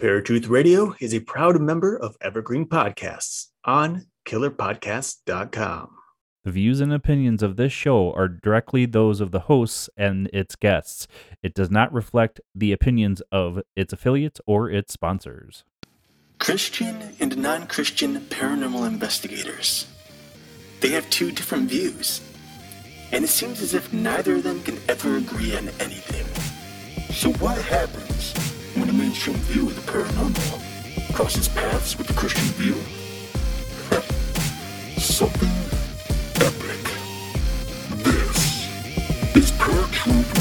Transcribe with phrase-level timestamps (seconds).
[0.00, 5.90] Paratruth Radio is a proud member of Evergreen Podcasts on killerpodcast.com.
[6.42, 10.56] The views and opinions of this show are directly those of the hosts and its
[10.56, 11.06] guests.
[11.42, 15.64] It does not reflect the opinions of its affiliates or its sponsors.
[16.38, 19.86] Christian and non Christian paranormal investigators.
[20.80, 22.22] They have two different views,
[23.12, 26.24] and it seems as if neither of them can ever agree on anything.
[27.12, 28.50] So, what happens
[28.80, 32.74] when a mainstream view of the paranormal crosses paths with the Christian view?
[34.98, 35.50] Something
[36.36, 36.84] epic.
[38.02, 38.66] This
[39.36, 40.39] is Paratruth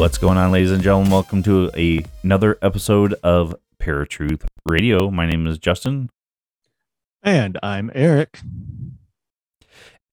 [0.00, 1.12] What's going on, ladies and gentlemen?
[1.12, 5.10] Welcome to a, another episode of Paratruth Radio.
[5.10, 6.08] My name is Justin,
[7.22, 8.40] And I'm Eric.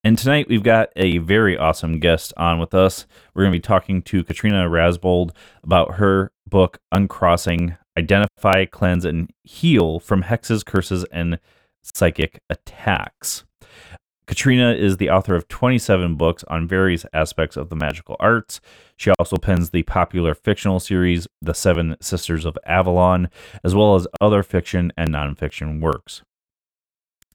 [0.03, 3.07] and tonight we've got a very awesome guest on with us.
[3.33, 5.31] We're going to be talking to Katrina Rasbold
[5.63, 11.39] about her book, Uncrossing Identify, Cleanse, and Heal from Hexes, Curses, and
[11.81, 13.45] Psychic Attacks.
[14.27, 18.59] Katrina is the author of 27 books on various aspects of the magical arts.
[18.97, 23.29] She also pens the popular fictional series, The Seven Sisters of Avalon,
[23.63, 26.23] as well as other fiction and nonfiction works.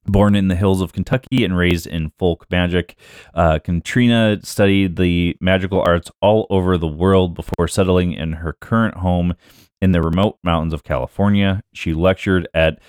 [0.05, 2.97] Born in the hills of Kentucky and raised in folk magic,
[3.33, 8.97] uh, Katrina studied the magical arts all over the world before settling in her current
[8.97, 9.35] home
[9.81, 11.63] in the remote mountains of California.
[11.73, 12.81] She lectured at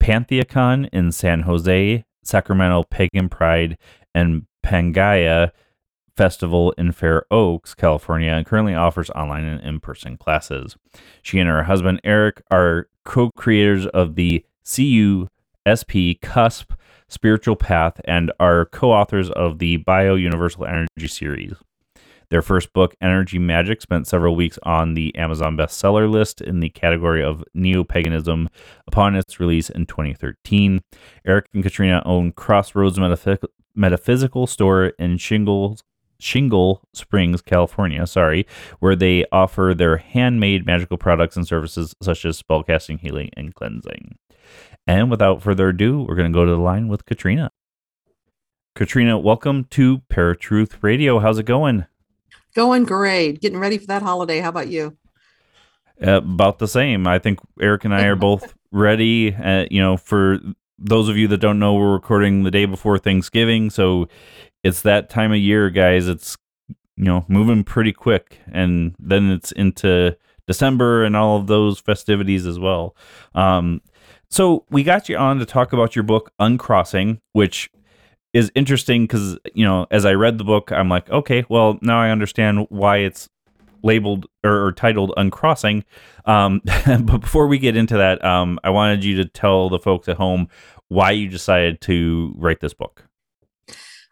[0.00, 3.78] Pantheacon in San Jose, Sacramento Pagan Pride,
[4.14, 5.52] and Pangaea
[6.16, 10.76] Festival in Fair Oaks, California, and currently offers online and in person classes.
[11.22, 16.72] She and her husband Eric are co creators of the CUSP Cusp
[17.08, 21.54] Spiritual Path and are co authors of the Bio Universal Energy series.
[22.30, 26.70] Their first book, Energy Magic, spent several weeks on the Amazon bestseller list in the
[26.70, 28.48] category of neo paganism
[28.86, 30.80] upon its release in 2013.
[31.24, 33.44] Eric and Katrina own Crossroads Metaphy-
[33.74, 35.82] Metaphysical Store in Shingles.
[36.18, 38.46] Shingle Springs, California, sorry,
[38.80, 44.16] where they offer their handmade magical products and services such as spellcasting, healing, and cleansing.
[44.86, 47.50] And without further ado, we're going to go to the line with Katrina.
[48.74, 51.18] Katrina, welcome to Paratruth Radio.
[51.18, 51.86] How's it going?
[52.56, 53.42] Going great.
[53.42, 54.40] Getting ready for that holiday.
[54.40, 54.96] How about you?
[56.02, 57.06] Uh, about the same.
[57.06, 59.34] I think Eric and I are both ready.
[59.34, 60.38] Uh, you know, for
[60.78, 64.08] those of you that don't know, we're recording the day before Thanksgiving, so
[64.64, 66.08] it's that time of year, guys.
[66.08, 66.38] It's
[66.96, 72.46] you know moving pretty quick, and then it's into December and all of those festivities
[72.46, 72.96] as well.
[73.34, 73.82] Um,
[74.30, 77.68] so we got you on to talk about your book Uncrossing, which
[78.36, 82.00] is interesting because you know as I read the book, I'm like, okay, well now
[82.00, 83.30] I understand why it's
[83.82, 85.84] labeled or, or titled Uncrossing.
[86.26, 90.08] Um, but before we get into that, um, I wanted you to tell the folks
[90.08, 90.48] at home
[90.88, 93.08] why you decided to write this book.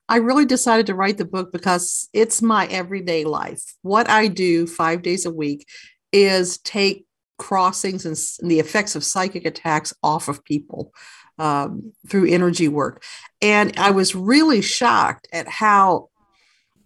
[0.09, 3.75] I really decided to write the book because it's my everyday life.
[3.83, 5.67] What I do five days a week
[6.13, 7.07] is take
[7.39, 10.93] crossings and, and the effects of psychic attacks off of people
[11.39, 13.03] um, through energy work.
[13.43, 16.09] And I was really shocked at how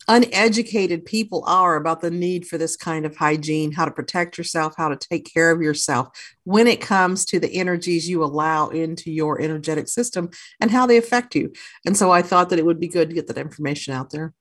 [0.09, 4.73] uneducated people are about the need for this kind of hygiene, how to protect yourself,
[4.77, 6.09] how to take care of yourself
[6.45, 10.97] when it comes to the energies you allow into your energetic system and how they
[10.97, 11.53] affect you.
[11.85, 14.33] And so I thought that it would be good to get that information out there.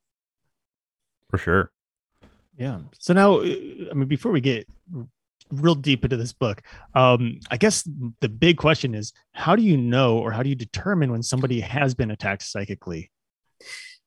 [1.29, 1.72] For sure.
[2.57, 2.79] Yeah.
[2.97, 5.06] So now, uh, I mean, before we get r-
[5.52, 6.62] real deep into this book,
[6.94, 7.88] um, I guess
[8.22, 11.59] the big question is how do you know or how do you determine when somebody
[11.62, 13.12] has been attacked psychically?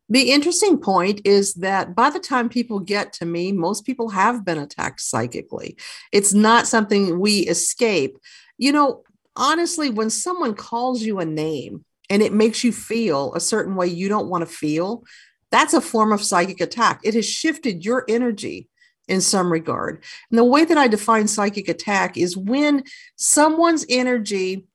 [0.09, 4.45] The interesting point is that by the time people get to me, most people have
[4.45, 5.77] been attacked psychically.
[6.13, 8.17] It's not something we escape.
[8.59, 9.05] You know,
[9.37, 13.87] honestly, when someone calls you a name and it makes you feel a certain way
[13.87, 15.05] you don't want to feel,
[15.53, 17.01] that's a form of psychic attack.
[17.05, 18.69] It has shifted your energy
[19.11, 20.03] in some regard.
[20.31, 22.85] And the way that I define psychic attack is when
[23.17, 24.67] someone's energy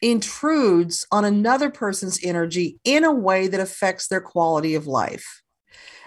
[0.00, 5.42] intrudes on another person's energy in a way that affects their quality of life.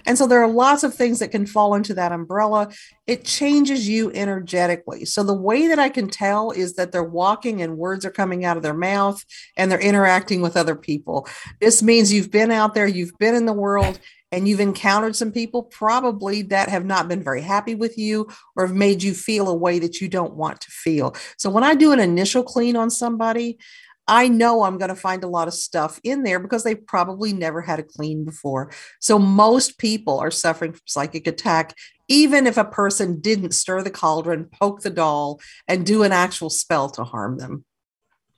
[0.05, 2.69] And so there are lots of things that can fall into that umbrella.
[3.07, 5.05] It changes you energetically.
[5.05, 8.43] So the way that I can tell is that they're walking and words are coming
[8.43, 9.23] out of their mouth
[9.55, 11.27] and they're interacting with other people.
[11.61, 13.99] This means you've been out there, you've been in the world,
[14.33, 18.65] and you've encountered some people probably that have not been very happy with you or
[18.65, 21.15] have made you feel a way that you don't want to feel.
[21.37, 23.59] So when I do an initial clean on somebody,
[24.07, 27.31] I know I'm going to find a lot of stuff in there because they've probably
[27.31, 28.71] never had a clean before.
[28.99, 31.75] So most people are suffering from psychic attack,
[32.07, 36.49] even if a person didn't stir the cauldron, poke the doll, and do an actual
[36.49, 37.65] spell to harm them.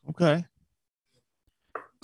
[0.10, 0.44] Okay.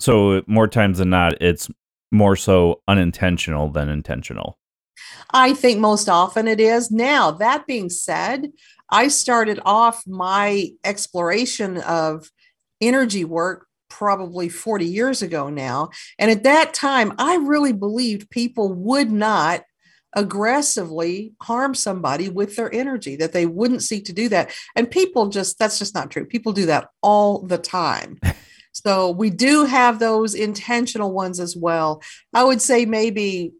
[0.00, 1.68] So more times than not, it's
[2.12, 4.58] more so unintentional than intentional.
[5.30, 6.90] I think most often it is.
[6.90, 8.52] Now, that being said,
[8.90, 12.30] I started off my exploration of
[12.80, 15.90] energy work probably 40 years ago now.
[16.18, 19.62] And at that time, I really believed people would not
[20.14, 24.52] aggressively harm somebody with their energy, that they wouldn't seek to do that.
[24.76, 26.26] And people just, that's just not true.
[26.26, 28.18] People do that all the time.
[28.72, 32.02] so we do have those intentional ones as well.
[32.32, 33.52] I would say maybe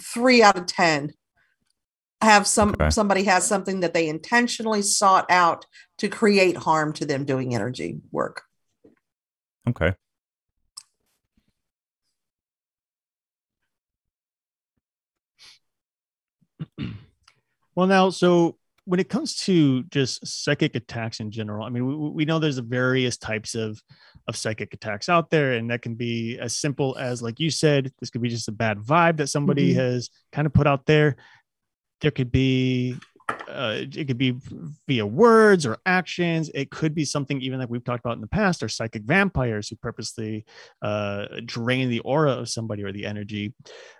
[0.00, 1.12] three out of 10
[2.22, 2.90] have some okay.
[2.90, 5.66] somebody has something that they intentionally sought out
[5.98, 8.42] to create harm to them doing energy work.
[9.68, 9.92] Okay.
[17.76, 22.10] Well, now, so when it comes to just psychic attacks in general, I mean, we,
[22.10, 23.82] we know there's various types of
[24.26, 27.92] of psychic attacks out there, and that can be as simple as, like you said,
[28.00, 29.80] this could be just a bad vibe that somebody mm-hmm.
[29.80, 31.16] has kind of put out there.
[32.00, 32.96] There could be
[33.48, 34.36] uh, it could be
[34.86, 36.50] via words or actions.
[36.54, 39.68] It could be something even like we've talked about in the past, or psychic vampires
[39.68, 40.44] who purposely
[40.82, 43.54] uh, drain the aura of somebody or the energy.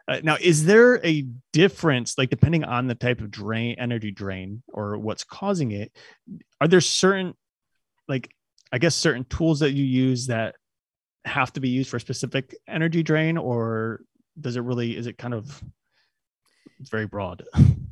[0.06, 4.62] Uh, now, is there a difference, like depending on the type of drain, energy drain,
[4.68, 5.90] or what's causing it?
[6.60, 7.34] Are there certain,
[8.08, 8.30] like,
[8.74, 10.56] I guess, certain tools that you use that
[11.24, 14.00] have to be used for a specific energy drain, or
[14.40, 14.96] does it really?
[14.96, 15.62] Is it kind of
[16.80, 17.44] very broad?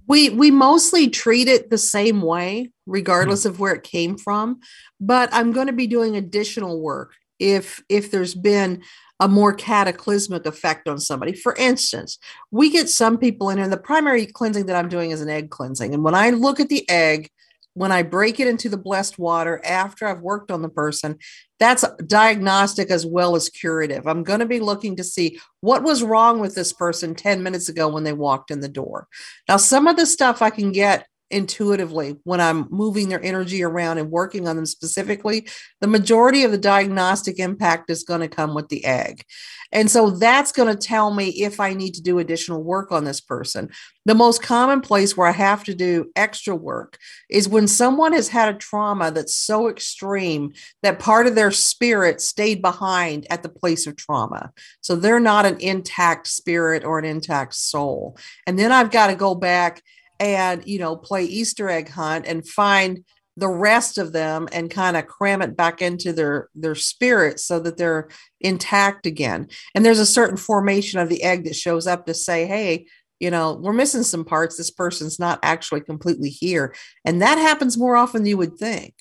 [0.08, 3.50] we we mostly treat it the same way regardless mm-hmm.
[3.50, 4.58] of where it came from
[5.00, 8.82] but i'm going to be doing additional work if if there's been
[9.20, 12.18] a more cataclysmic effect on somebody for instance
[12.50, 15.50] we get some people in and the primary cleansing that i'm doing is an egg
[15.50, 17.30] cleansing and when i look at the egg
[17.74, 21.18] when I break it into the blessed water after I've worked on the person,
[21.58, 24.06] that's diagnostic as well as curative.
[24.06, 27.68] I'm going to be looking to see what was wrong with this person 10 minutes
[27.68, 29.06] ago when they walked in the door.
[29.48, 33.98] Now, some of the stuff I can get intuitively when I'm moving their energy around
[33.98, 35.48] and working on them specifically,
[35.80, 39.24] the majority of the diagnostic impact is going to come with the egg.
[39.72, 43.04] And so that's going to tell me if I need to do additional work on
[43.04, 43.70] this person.
[44.04, 46.98] The most common place where I have to do extra work
[47.30, 50.52] is when someone has had a trauma that's so extreme
[50.82, 54.52] that part of their spirit stayed behind at the place of trauma.
[54.82, 58.18] So they're not an intact spirit or an intact soul.
[58.46, 59.82] And then I've got to go back
[60.22, 63.04] and you know play easter egg hunt and find
[63.36, 67.58] the rest of them and kind of cram it back into their their spirit so
[67.60, 68.08] that they're
[68.40, 69.48] intact again.
[69.74, 72.86] And there's a certain formation of the egg that shows up to say hey
[73.20, 74.56] you know we're missing some parts.
[74.56, 76.74] This person's not actually completely here.
[77.04, 78.94] And that happens more often than you would think.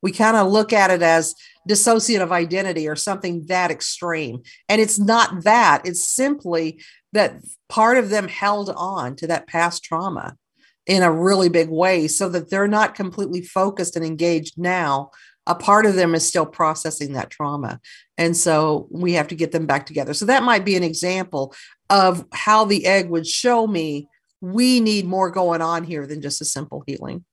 [0.00, 1.34] We kind of look at it as
[1.68, 4.42] dissociative identity or something that extreme.
[4.68, 5.82] And it's not that.
[5.86, 6.82] It's simply
[7.14, 10.36] that part of them held on to that past trauma
[10.86, 15.10] in a really big way so that they're not completely focused and engaged now.
[15.46, 17.80] A part of them is still processing that trauma.
[18.16, 20.14] And so we have to get them back together.
[20.14, 21.54] So that might be an example
[21.90, 24.08] of how the egg would show me
[24.40, 27.24] we need more going on here than just a simple healing.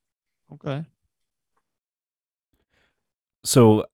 [0.52, 0.84] Okay.
[3.44, 3.86] So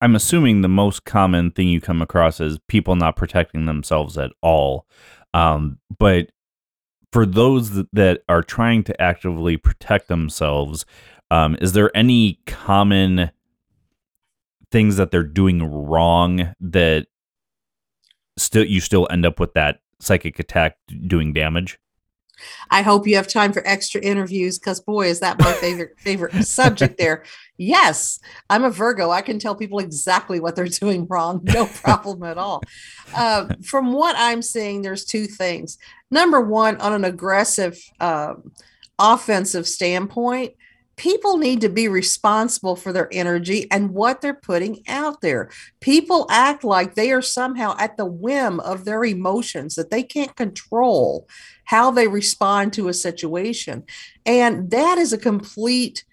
[0.00, 4.32] i'm assuming the most common thing you come across is people not protecting themselves at
[4.42, 4.86] all.
[5.32, 6.30] Um, but
[7.14, 10.84] for those that, are trying to actively protect themselves,
[11.30, 13.30] um, is there any common
[14.72, 17.06] things that they're doing wrong that
[18.36, 21.78] still you still end up with that psychic attack doing damage?
[22.70, 26.44] I hope you have time for extra interviews because boy, is that my favorite favorite
[26.44, 27.24] subject there.
[27.56, 28.18] Yes,
[28.50, 29.10] I'm a Virgo.
[29.10, 32.62] I can tell people exactly what they're doing wrong, no problem at all.
[33.14, 35.78] Uh, from what I'm seeing, there's two things.
[36.10, 38.34] Number one, on an aggressive uh,
[38.98, 40.54] offensive standpoint,
[40.96, 45.50] people need to be responsible for their energy and what they're putting out there.
[45.80, 50.36] People act like they are somehow at the whim of their emotions, that they can't
[50.36, 51.28] control
[51.64, 53.84] how they respond to a situation.
[54.26, 56.04] And that is a complete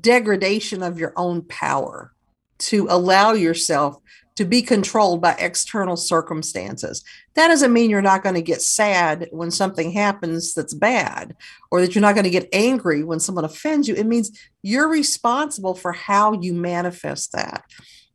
[0.00, 2.12] degradation of your own power
[2.58, 3.98] to allow yourself
[4.36, 7.02] to be controlled by external circumstances.
[7.34, 11.34] That doesn't mean you're not going to get sad when something happens that's bad
[11.70, 13.94] or that you're not going to get angry when someone offends you.
[13.94, 17.64] It means you're responsible for how you manifest that.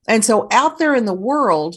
[0.08, 1.76] And so out there in the world,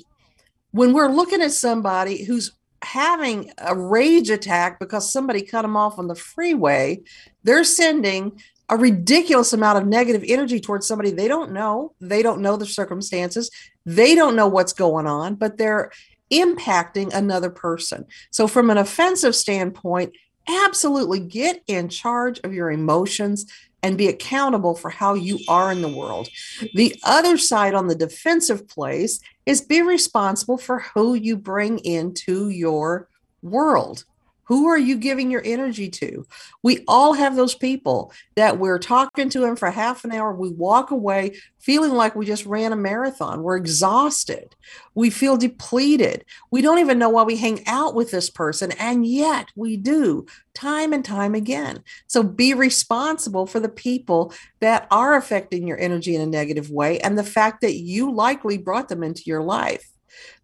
[0.72, 5.98] when we're looking at somebody who's having a rage attack because somebody cut them off
[5.98, 7.00] on the freeway,
[7.42, 11.92] they're sending a ridiculous amount of negative energy towards somebody they don't know.
[12.00, 13.50] They don't know the circumstances.
[13.84, 15.90] They don't know what's going on, but they're
[16.32, 18.06] impacting another person.
[18.30, 20.14] So, from an offensive standpoint,
[20.48, 23.46] absolutely get in charge of your emotions
[23.82, 26.28] and be accountable for how you are in the world.
[26.74, 32.48] The other side on the defensive place is be responsible for who you bring into
[32.48, 33.08] your
[33.42, 34.04] world.
[34.46, 36.26] Who are you giving your energy to?
[36.62, 40.34] We all have those people that we're talking to them for half an hour.
[40.34, 43.42] We walk away feeling like we just ran a marathon.
[43.42, 44.54] We're exhausted.
[44.94, 46.24] We feel depleted.
[46.50, 48.72] We don't even know why we hang out with this person.
[48.72, 51.82] And yet we do time and time again.
[52.06, 57.00] So be responsible for the people that are affecting your energy in a negative way
[57.00, 59.88] and the fact that you likely brought them into your life.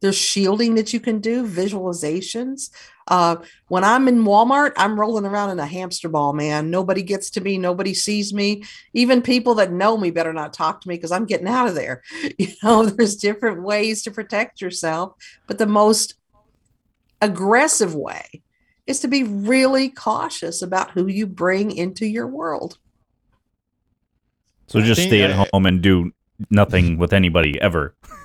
[0.01, 2.71] There's shielding that you can do, visualizations.
[3.11, 3.37] Uh,
[3.67, 6.71] when I'm in Walmart, I'm rolling around in a hamster ball, man.
[6.71, 8.63] Nobody gets to me, nobody sees me.
[8.95, 11.75] Even people that know me better not talk to me because I'm getting out of
[11.75, 12.03] there.
[12.39, 15.15] You know, there's different ways to protect yourself,
[15.47, 16.15] but the most
[17.21, 18.43] aggressive way
[18.87, 22.79] is to be really cautious about who you bring into your world.
[24.69, 26.13] So just stay at home and do
[26.51, 27.95] nothing with anybody ever.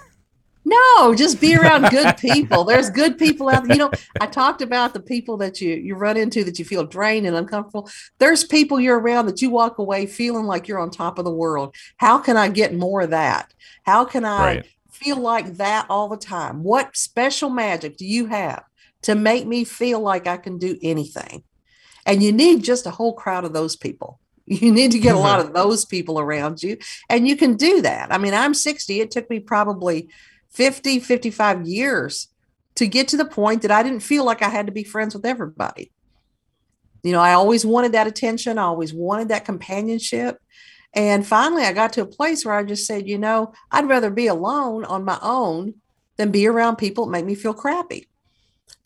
[0.67, 2.63] No, just be around good people.
[2.63, 3.77] There's good people out there.
[3.77, 6.83] You know, I talked about the people that you you run into that you feel
[6.83, 7.87] drained and uncomfortable.
[8.17, 11.31] There's people you're around that you walk away feeling like you're on top of the
[11.31, 11.75] world.
[11.97, 13.53] How can I get more of that?
[13.83, 14.65] How can I right.
[14.91, 16.63] feel like that all the time?
[16.63, 18.63] What special magic do you have
[19.03, 21.43] to make me feel like I can do anything?
[22.07, 24.19] And you need just a whole crowd of those people.
[24.47, 26.77] You need to get a lot of those people around you.
[27.09, 28.13] And you can do that.
[28.13, 29.01] I mean, I'm 60.
[29.01, 30.07] It took me probably
[30.55, 32.29] 50, 55 years
[32.75, 35.13] to get to the point that I didn't feel like I had to be friends
[35.13, 35.91] with everybody.
[37.03, 40.39] You know, I always wanted that attention, I always wanted that companionship.
[40.93, 44.09] And finally, I got to a place where I just said, you know, I'd rather
[44.09, 45.75] be alone on my own
[46.15, 48.07] than be around people that make me feel crappy.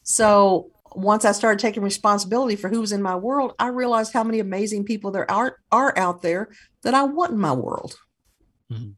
[0.01, 4.23] So once I started taking responsibility for who was in my world, I realized how
[4.23, 6.49] many amazing people there are, are out there
[6.81, 7.95] that I want in my world.
[8.71, 8.91] Mm-hmm.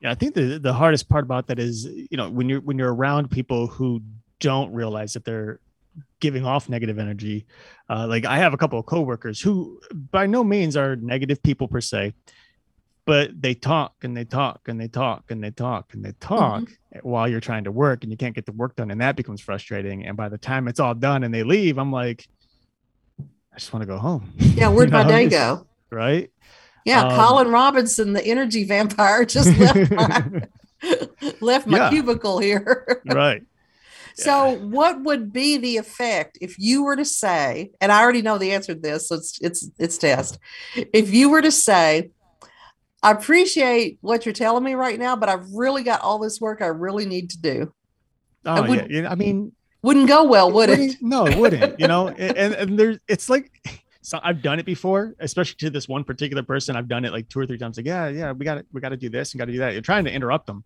[0.00, 2.78] Yeah, I think the the hardest part about that is you know when you're when
[2.78, 4.02] you're around people who
[4.40, 5.60] don't realize that they're
[6.20, 7.46] giving off negative energy.
[7.88, 11.68] Uh, like I have a couple of coworkers who by no means are negative people
[11.68, 12.14] per se,
[13.04, 16.62] but they talk and they talk and they talk and they talk and they talk
[16.62, 17.08] mm-hmm.
[17.08, 19.40] while you're trying to work and you can't get the work done and that becomes
[19.40, 20.06] frustrating.
[20.06, 22.28] And by the time it's all done and they leave, I'm like,
[23.20, 24.32] I just want to go home.
[24.36, 25.04] Yeah, where'd you know?
[25.04, 25.66] my day go?
[25.90, 26.30] Right.
[26.86, 30.42] Yeah, um, Colin Robinson, the energy vampire, just left my,
[31.40, 31.90] left my yeah.
[31.90, 33.02] cubicle here.
[33.06, 33.42] right.
[34.14, 34.56] So, yeah.
[34.56, 38.52] what would be the effect if you were to say, and I already know the
[38.52, 40.38] answer to this, so it's it's it's test.
[40.74, 42.12] If you were to say,
[43.02, 46.62] I appreciate what you're telling me right now, but I've really got all this work
[46.62, 47.74] I really need to do.
[48.46, 49.52] Oh would, yeah, I mean,
[49.82, 50.80] wouldn't go well, would it?
[50.80, 50.96] it?
[51.02, 51.78] No, it wouldn't.
[51.78, 53.50] You know, and and there's it's like
[54.06, 56.76] so I've done it before, especially to this one particular person.
[56.76, 57.76] I've done it like two or three times.
[57.76, 59.58] Like, yeah, yeah, we got to we got to do this and got to do
[59.58, 59.72] that.
[59.72, 60.62] You're trying to interrupt them,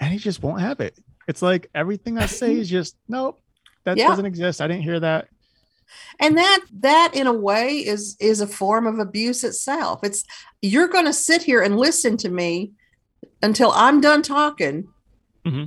[0.00, 0.98] and he just won't have it.
[1.28, 3.38] It's like everything I say is just nope,
[3.84, 4.08] that yeah.
[4.08, 4.60] doesn't exist.
[4.60, 5.28] I didn't hear that.
[6.18, 10.00] And that that in a way is is a form of abuse itself.
[10.02, 10.24] It's
[10.60, 12.72] you're going to sit here and listen to me
[13.40, 14.88] until I'm done talking.
[15.46, 15.66] Mm-hmm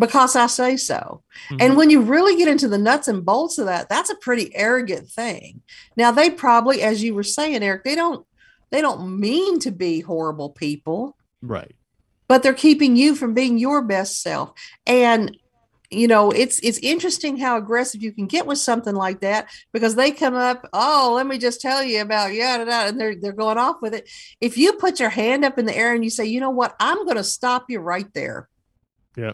[0.00, 1.22] because I say so.
[1.50, 1.56] Mm-hmm.
[1.60, 4.54] And when you really get into the nuts and bolts of that, that's a pretty
[4.56, 5.60] arrogant thing.
[5.96, 8.26] Now they probably, as you were saying, Eric, they don't
[8.70, 11.16] they don't mean to be horrible people.
[11.42, 11.74] Right.
[12.28, 14.52] But they're keeping you from being your best self.
[14.86, 15.36] And
[15.92, 19.96] you know, it's it's interesting how aggressive you can get with something like that because
[19.96, 23.58] they come up, oh, let me just tell you about yeah, and they're they're going
[23.58, 24.08] off with it.
[24.40, 26.74] If you put your hand up in the air and you say, you know what,
[26.78, 28.48] I'm going to stop you right there.
[29.16, 29.32] Yeah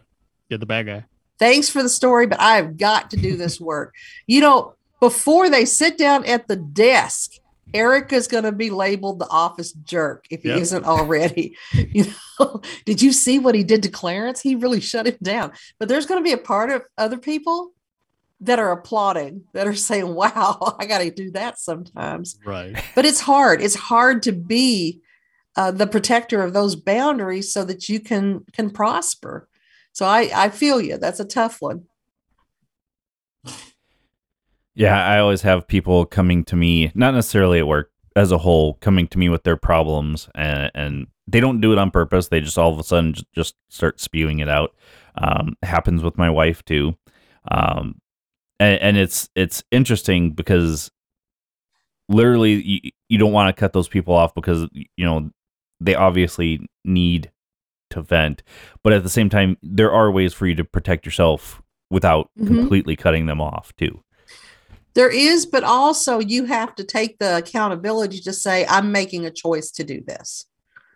[0.49, 1.05] you're the bad guy.
[1.39, 3.95] Thanks for the story, but I've got to do this work.
[4.27, 7.33] you know, before they sit down at the desk,
[7.75, 10.61] Eric is going to be labeled the office jerk if he yep.
[10.61, 11.57] isn't already.
[11.73, 12.07] You
[12.39, 14.41] know, did you see what he did to Clarence?
[14.41, 15.53] He really shut him down.
[15.79, 17.73] But there's going to be a part of other people
[18.41, 22.77] that are applauding, that are saying, "Wow, I got to do that sometimes." Right.
[22.95, 23.63] But it's hard.
[23.63, 25.01] It's hard to be
[25.57, 29.49] uh, the protector of those boundaries so that you can can prosper.
[29.97, 30.99] So I I feel you.
[30.99, 31.87] That's a tough one.
[34.75, 38.75] Yeah, I always have people coming to me, not necessarily at work as a whole,
[38.75, 42.29] coming to me with their problems, and, and they don't do it on purpose.
[42.29, 44.75] They just all of a sudden just start spewing it out.
[45.17, 46.95] Um, happens with my wife too,
[47.51, 47.99] um,
[48.61, 50.91] and, and it's it's interesting because
[52.11, 55.31] literally you, you don't want to cut those people off because you know
[55.81, 57.31] they obviously need
[57.97, 58.43] to vent,
[58.83, 62.55] but at the same time, there are ways for you to protect yourself without mm-hmm.
[62.55, 64.03] completely cutting them off too.
[64.95, 69.31] There is, but also you have to take the accountability to say, I'm making a
[69.31, 70.47] choice to do this.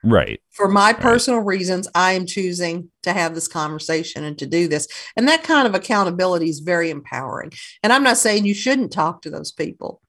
[0.03, 0.41] Right.
[0.51, 1.59] For my personal right.
[1.59, 4.89] reasons, I am choosing to have this conversation and to do this.
[5.17, 7.53] And that kind of accountability is very empowering.
[7.83, 10.01] And I'm not saying you shouldn't talk to those people.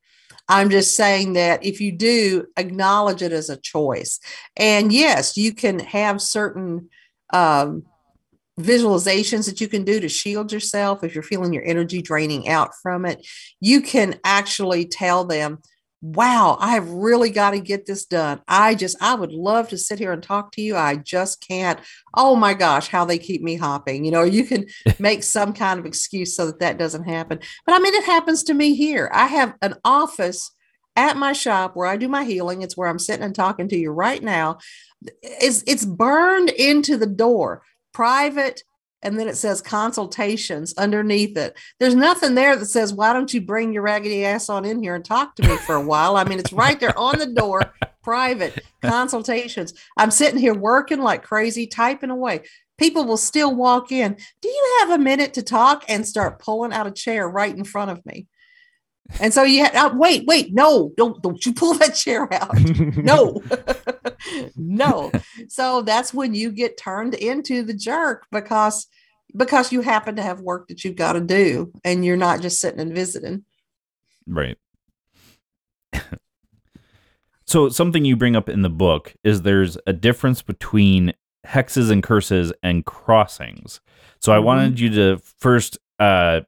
[0.52, 4.20] I'm just saying that if you do, acknowledge it as a choice.
[4.58, 6.90] And yes, you can have certain
[7.32, 7.84] um,
[8.60, 12.72] visualizations that you can do to shield yourself if you're feeling your energy draining out
[12.84, 13.26] from it.
[13.62, 15.60] You can actually tell them,
[16.02, 18.42] wow, I have really got to get this done.
[18.48, 20.76] I just, I would love to sit here and talk to you.
[20.76, 21.80] I just can't.
[22.16, 24.04] Oh my gosh, how they keep me hopping.
[24.04, 24.66] You know, you can
[25.00, 27.40] make some kind of excuse so that that doesn't happen.
[27.66, 29.12] But I mean, it happens to me here.
[29.14, 30.52] I have an office
[30.96, 32.62] at my shop where I do my healing.
[32.64, 34.58] It's where I'm sitting and talking to you right now.
[35.22, 37.62] It's, it's burned into the door
[37.94, 38.64] private
[39.04, 41.58] and then it says consultations underneath it.
[41.80, 44.96] There's nothing there that says, why don't you bring your raggedy ass on in here
[44.96, 46.16] and talk to me for a while?
[46.16, 49.74] I mean, it's right there on the door, private consultations.
[49.98, 52.42] I'm sitting here working like crazy, typing away.
[52.78, 54.18] People will still walk in.
[54.42, 55.84] Do you have a minute to talk?
[55.88, 58.28] And start pulling out a chair right in front of me.
[59.20, 62.56] And so you had, uh, wait, wait, no, don't, don't you pull that chair out.
[62.98, 63.42] no,
[64.56, 65.12] no.
[65.48, 68.88] So that's when you get turned into the jerk because,
[69.36, 72.60] because you happen to have work that you've got to do and you're not just
[72.60, 73.46] sitting and visiting.
[74.28, 74.58] Right.
[77.46, 81.14] so something you bring up in the book is there's a difference between
[81.46, 83.82] hexes and curses and crossings.
[84.20, 84.46] So I mm-hmm.
[84.46, 86.42] wanted you to first uh,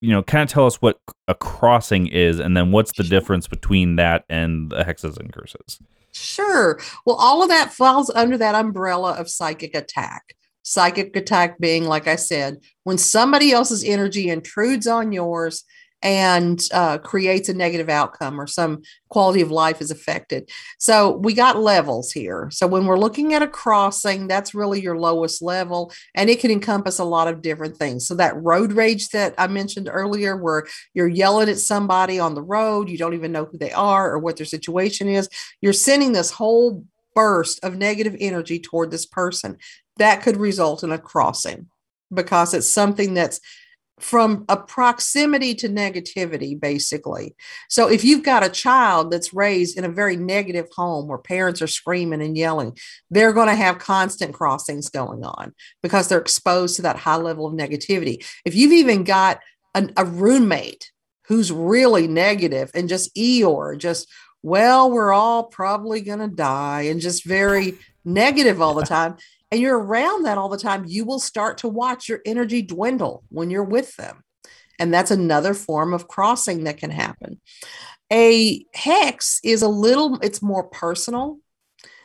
[0.00, 3.46] you know, kind of tell us what a crossing is, and then what's the difference
[3.46, 5.80] between that and the hexes and curses?
[6.12, 6.80] Sure.
[7.04, 10.34] Well, all of that falls under that umbrella of psychic attack.
[10.62, 15.64] Psychic attack being, like I said, when somebody else's energy intrudes on yours
[16.02, 20.48] and uh, creates a negative outcome or some quality of life is affected.
[20.78, 22.48] So we got levels here.
[22.52, 26.50] So when we're looking at a crossing, that's really your lowest level, and it can
[26.50, 28.06] encompass a lot of different things.
[28.06, 32.42] So that road rage that I mentioned earlier, where you're yelling at somebody on the
[32.42, 35.28] road, you don't even know who they are or what their situation is,
[35.60, 39.56] you're sending this whole burst of negative energy toward this person.
[39.96, 41.68] That could result in a crossing
[42.12, 43.40] because it's something that's
[43.98, 47.34] from a proximity to negativity, basically.
[47.68, 51.62] So if you've got a child that's raised in a very negative home where parents
[51.62, 52.76] are screaming and yelling,
[53.10, 57.46] they're going to have constant crossings going on because they're exposed to that high level
[57.46, 58.24] of negativity.
[58.44, 59.40] If you've even got
[59.74, 60.90] an, a roommate
[61.26, 64.08] who's really negative and just Eeyore, just,
[64.42, 69.16] well, we're all probably going to die and just very negative all the time
[69.50, 73.24] and you're around that all the time, you will start to watch your energy dwindle
[73.28, 74.22] when you're with them.
[74.78, 77.40] And that's another form of crossing that can happen.
[78.12, 81.38] A hex is a little, it's more personal.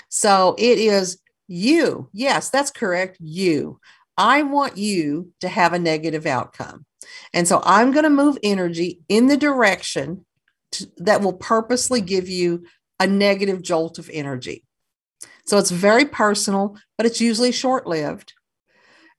[0.09, 2.09] So it is you.
[2.13, 3.17] Yes, that's correct.
[3.19, 3.79] You.
[4.17, 6.85] I want you to have a negative outcome.
[7.33, 10.25] And so I'm going to move energy in the direction
[10.73, 12.65] to, that will purposely give you
[12.99, 14.63] a negative jolt of energy.
[15.45, 18.33] So it's very personal, but it's usually short lived.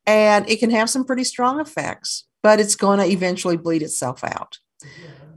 [0.07, 4.25] And it can have some pretty strong effects, but it's going to eventually bleed itself
[4.25, 4.59] out.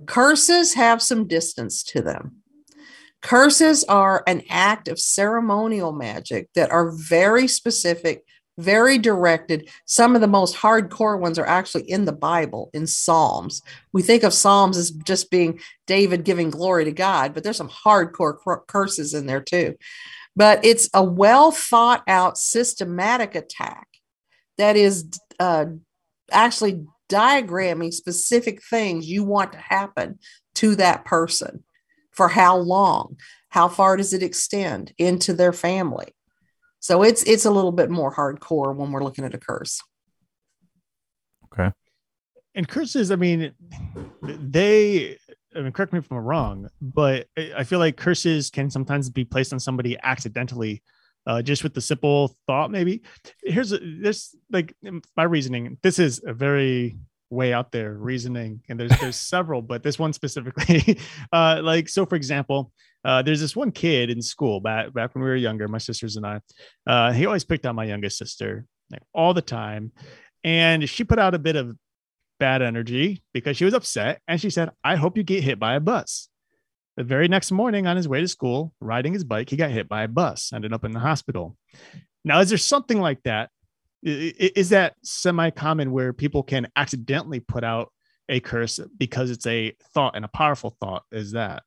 [0.05, 2.37] Curses have some distance to them.
[3.21, 8.23] Curses are an act of ceremonial magic that are very specific,
[8.59, 9.67] very directed.
[9.85, 13.61] Some of the most hardcore ones are actually in the Bible, in Psalms.
[13.93, 17.69] We think of Psalms as just being David giving glory to God, but there's some
[17.69, 19.75] hardcore curses in there too
[20.35, 23.87] but it's a well thought out systematic attack
[24.57, 25.65] that is uh,
[26.31, 30.19] actually diagramming specific things you want to happen
[30.55, 31.63] to that person
[32.11, 33.17] for how long
[33.49, 36.13] how far does it extend into their family?
[36.81, 39.81] So it's it's a little bit more hardcore when we're looking at a curse.
[41.45, 41.71] Okay.
[42.53, 43.53] And curses i mean
[44.21, 45.17] they
[45.55, 49.25] I mean, correct me if I'm wrong, but I feel like curses can sometimes be
[49.25, 50.83] placed on somebody accidentally,
[51.25, 52.71] uh, just with the simple thought.
[52.71, 53.03] Maybe
[53.43, 54.75] here's a, this like
[55.15, 55.77] my reasoning.
[55.81, 56.97] This is a very
[57.29, 60.99] way out there reasoning, and there's there's several, but this one specifically,
[61.31, 62.05] uh, like so.
[62.05, 62.71] For example,
[63.03, 66.17] uh, there's this one kid in school back back when we were younger, my sisters
[66.17, 66.41] and I.
[66.85, 69.91] Uh, he always picked on my youngest sister like all the time,
[70.43, 71.75] and she put out a bit of
[72.39, 75.75] bad energy because she was upset and she said, I hope you get hit by
[75.75, 76.29] a bus.
[76.97, 79.89] The very next morning on his way to school, riding his bike, he got hit
[79.89, 81.57] by a bus, ended up in the hospital.
[82.23, 83.49] Now, is there something like that?
[84.01, 87.91] Is that semi common where people can accidentally put out
[88.29, 91.03] a curse because it's a thought and a powerful thought?
[91.11, 91.63] Is that?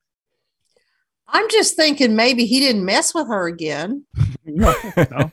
[1.30, 4.04] I'm just thinking maybe he didn't mess with her again.
[4.44, 5.30] no, no.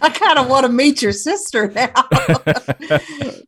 [0.00, 1.92] I kind of want to meet your sister now.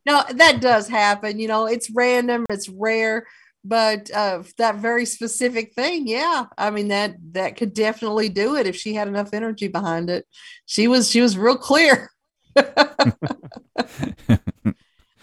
[0.05, 1.39] no, that does happen.
[1.39, 3.27] You know, it's random, it's rare,
[3.63, 6.45] but uh, that very specific thing, yeah.
[6.57, 10.25] I mean that that could definitely do it if she had enough energy behind it.
[10.65, 12.09] She was she was real clear.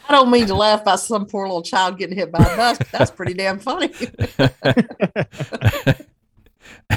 [0.08, 2.78] I don't mean to laugh about some poor little child getting hit by a bus.
[2.90, 3.92] that's pretty damn funny.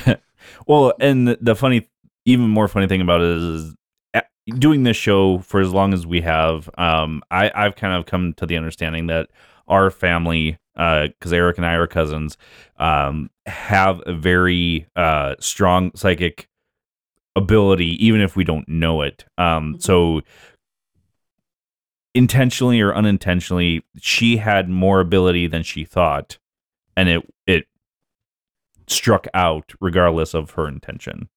[0.68, 1.88] well, and the funny,
[2.26, 3.76] even more funny thing about it is, is
[4.58, 6.70] doing this show for as long as we have.
[6.78, 9.30] Um, I, I've kind of come to the understanding that
[9.68, 12.38] our family, because uh, Eric and I are cousins,
[12.78, 16.48] um, have a very uh, strong psychic
[17.36, 19.26] ability, even if we don't know it.
[19.38, 19.80] Um, mm-hmm.
[19.80, 20.22] so
[22.15, 26.39] intentionally or unintentionally, she had more ability than she thought,
[26.97, 27.65] and it it
[28.88, 31.30] struck out regardless of her intention.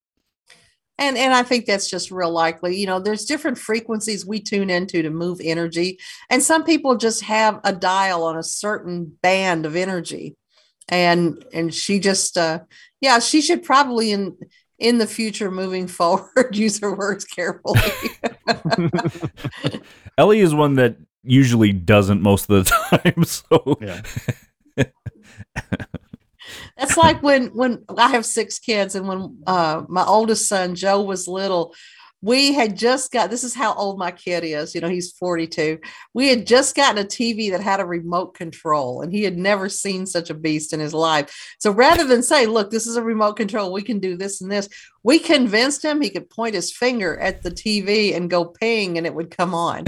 [0.97, 2.77] And and I think that's just real likely.
[2.77, 5.99] You know, there's different frequencies we tune into to move energy,
[6.31, 10.37] and some people just have a dial on a certain band of energy,
[10.89, 12.61] and and she just uh
[13.01, 14.37] yeah she should probably in
[14.79, 17.81] in the future moving forward use her words carefully
[20.19, 24.01] ellie is one that usually doesn't most of the time so yeah.
[26.77, 31.03] that's like when when i have six kids and when uh my oldest son joe
[31.03, 31.75] was little
[32.21, 35.79] we had just got this is how old my kid is you know he's 42
[36.15, 39.69] we had just gotten a tv that had a remote control and he had never
[39.69, 41.57] seen such a beast in his life.
[41.59, 44.51] So rather than say look this is a remote control we can do this and
[44.51, 44.69] this
[45.03, 49.07] we convinced him he could point his finger at the tv and go ping and
[49.07, 49.85] it would come on.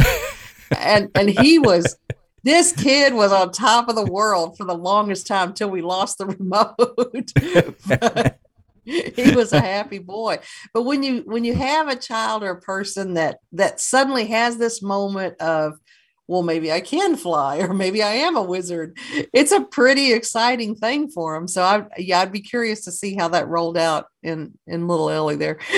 [0.79, 1.97] And and he was
[2.45, 6.19] this kid was on top of the world for the longest time till we lost
[6.19, 8.37] the remote
[9.16, 10.38] he was a happy boy.
[10.74, 14.57] But when you when you have a child or a person that that suddenly has
[14.57, 15.79] this moment of
[16.26, 18.96] well maybe i can fly or maybe i am a wizard
[19.35, 23.16] it's a pretty exciting thing for him so i yeah i'd be curious to see
[23.16, 25.59] how that rolled out in in little ellie there.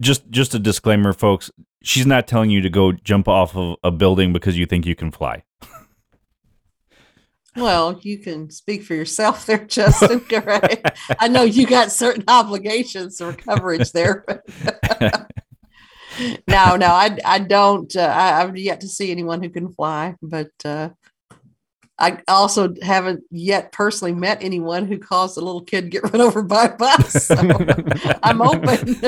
[0.00, 1.50] Just just a disclaimer folks.
[1.82, 4.94] She's not telling you to go jump off of a building because you think you
[4.94, 5.44] can fly
[7.56, 10.24] well, you can speak for yourself there, Justin.
[10.30, 10.82] Right?
[11.18, 14.24] I know you got certain obligations or coverage there.
[16.48, 17.94] no, no, I, I don't.
[17.94, 20.90] Uh, I, have yet to see anyone who can fly, but uh,
[21.98, 26.42] I also haven't yet personally met anyone who caused a little kid get run over
[26.42, 27.26] by a bus.
[27.26, 27.36] So
[28.22, 29.00] I'm open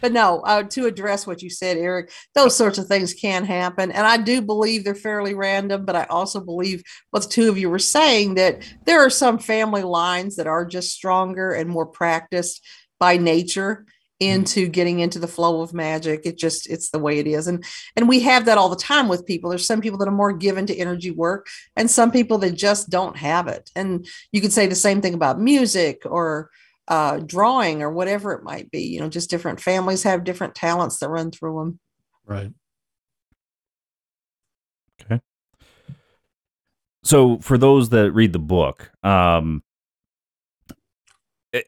[0.00, 3.90] but no, uh, to address what you said, Eric, those sorts of things can happen.
[3.92, 7.58] And I do believe they're fairly random, but I also believe what the two of
[7.58, 11.86] you were saying that there are some family lines that are just stronger and more
[11.86, 12.64] practiced
[12.98, 13.86] by nature
[14.20, 16.20] into getting into the flow of magic.
[16.24, 17.46] It just it's the way it is.
[17.46, 17.64] And
[17.96, 19.48] and we have that all the time with people.
[19.48, 22.90] There's some people that are more given to energy work and some people that just
[22.90, 23.70] don't have it.
[23.74, 26.50] And you could say the same thing about music or
[26.90, 28.82] uh, drawing or whatever it might be.
[28.82, 31.80] You know, just different families have different talents that run through them.
[32.26, 32.52] Right.
[35.00, 35.20] Okay.
[37.02, 39.62] So for those that read the book, um,
[41.52, 41.66] it,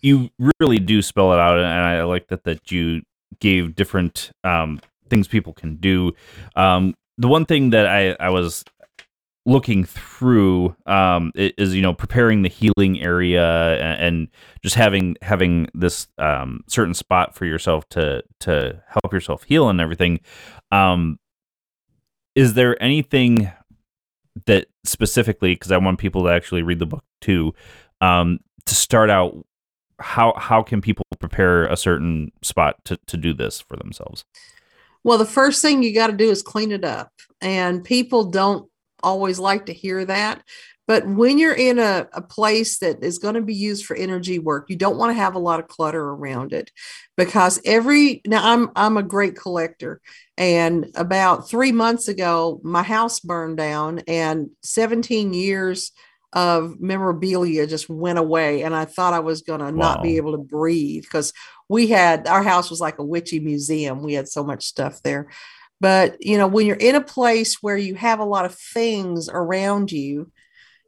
[0.00, 3.02] you really do spell it out, and I like that that you
[3.38, 6.12] gave different um, things people can do.
[6.56, 8.64] Um, the one thing that I, I was
[9.46, 14.28] looking through um, is you know preparing the healing area and
[14.62, 19.80] just having having this um, certain spot for yourself to to help yourself heal and
[19.80, 20.20] everything.
[20.70, 21.18] Um,
[22.34, 23.50] is there anything
[24.46, 27.54] that specifically because I want people to actually read the book too
[28.00, 29.36] um, to start out
[29.98, 34.24] how how can people prepare a certain spot to to do this for themselves?
[35.02, 37.10] Well, the first thing you got to do is clean it up.
[37.40, 38.68] And people don't
[39.02, 40.42] always like to hear that.
[40.90, 44.40] But when you're in a, a place that is going to be used for energy
[44.40, 46.72] work, you don't want to have a lot of clutter around it
[47.16, 50.00] because every now I'm I'm a great collector.
[50.36, 55.92] And about three months ago, my house burned down and 17 years
[56.32, 58.62] of memorabilia just went away.
[58.62, 59.70] And I thought I was going to wow.
[59.70, 61.32] not be able to breathe because
[61.68, 64.02] we had our house was like a witchy museum.
[64.02, 65.28] We had so much stuff there.
[65.80, 69.28] But, you know, when you're in a place where you have a lot of things
[69.28, 70.30] around you,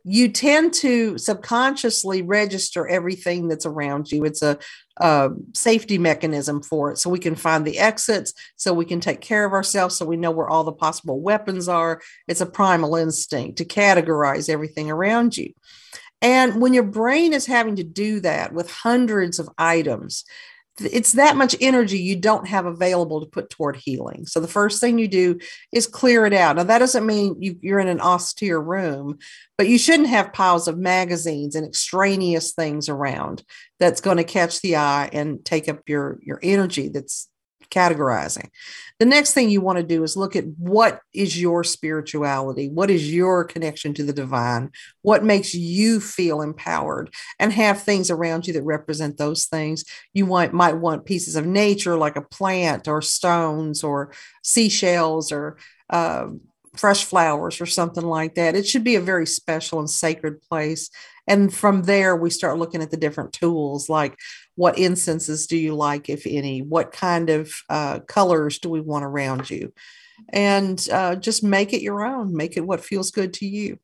[0.05, 4.24] you tend to subconsciously register everything that's around you.
[4.24, 4.59] It's a,
[4.96, 6.98] a, safety mechanism for it.
[6.98, 10.16] So we can find the exits, so we can take care of ourselves, so we
[10.16, 12.00] know where all the possible weapons are.
[12.26, 15.52] It's a primal instinct to categorize everything around you.
[16.20, 20.24] And when your brain is having to do that with hundreds of items,
[20.85, 24.27] it's that much energy you don't have available to put toward healing.
[24.27, 25.38] So the first thing you do
[25.73, 26.57] is clear it out.
[26.57, 29.18] Now that doesn't mean you, you're in an austere room,
[29.59, 33.42] but you shouldn't have piles of magazines and extraneous things around
[33.79, 37.29] that's going to catch the eye and take up your your energy that's
[37.72, 38.50] categorizing.
[38.98, 42.68] The next thing you want to do is look at what is your spirituality?
[42.68, 44.70] What is your connection to the divine?
[45.00, 47.12] What makes you feel empowered?
[47.40, 49.85] And have things around you that represent those things.
[50.12, 55.56] You might, might want pieces of nature like a plant or stones or seashells or
[55.90, 56.28] uh,
[56.76, 58.54] fresh flowers or something like that.
[58.54, 60.90] It should be a very special and sacred place.
[61.26, 64.16] And from there, we start looking at the different tools like
[64.55, 66.62] what incenses do you like, if any?
[66.62, 69.73] What kind of uh, colors do we want around you?
[70.29, 73.79] And uh, just make it your own, make it what feels good to you.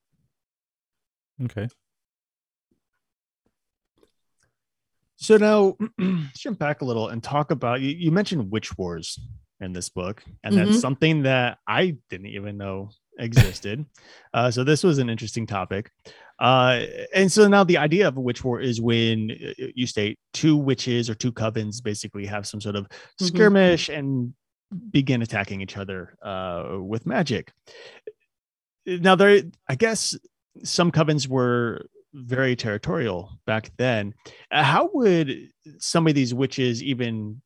[1.44, 1.68] Okay.
[5.16, 5.76] So now,
[6.36, 9.18] jump back a little and talk about you, you mentioned witch wars
[9.60, 10.66] in this book, and mm-hmm.
[10.66, 13.84] that's something that I didn't even know existed.
[14.32, 15.90] uh, so this was an interesting topic.
[16.38, 20.18] Uh, and so now the idea of a witch war is when uh, you state
[20.32, 23.26] two witches or two covens basically have some sort of mm-hmm.
[23.26, 24.32] skirmish and
[24.90, 27.52] begin attacking each other uh, with magic.
[28.86, 30.16] Now there, I guess
[30.62, 34.14] some covens were very territorial back then.
[34.50, 37.42] Uh, how would some of these witches even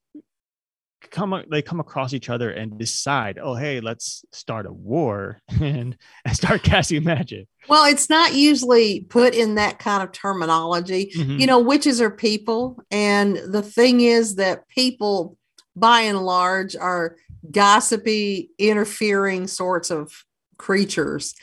[1.10, 5.96] come they come across each other and decide oh hey let's start a war and,
[6.24, 11.38] and start casting magic well it's not usually put in that kind of terminology mm-hmm.
[11.38, 15.36] you know witches are people and the thing is that people
[15.74, 17.16] by and large are
[17.50, 20.24] gossipy interfering sorts of
[20.58, 21.34] creatures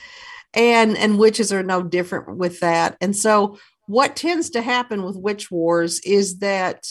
[0.54, 5.15] and and witches are no different with that and so what tends to happen with
[5.15, 6.86] witch wars is that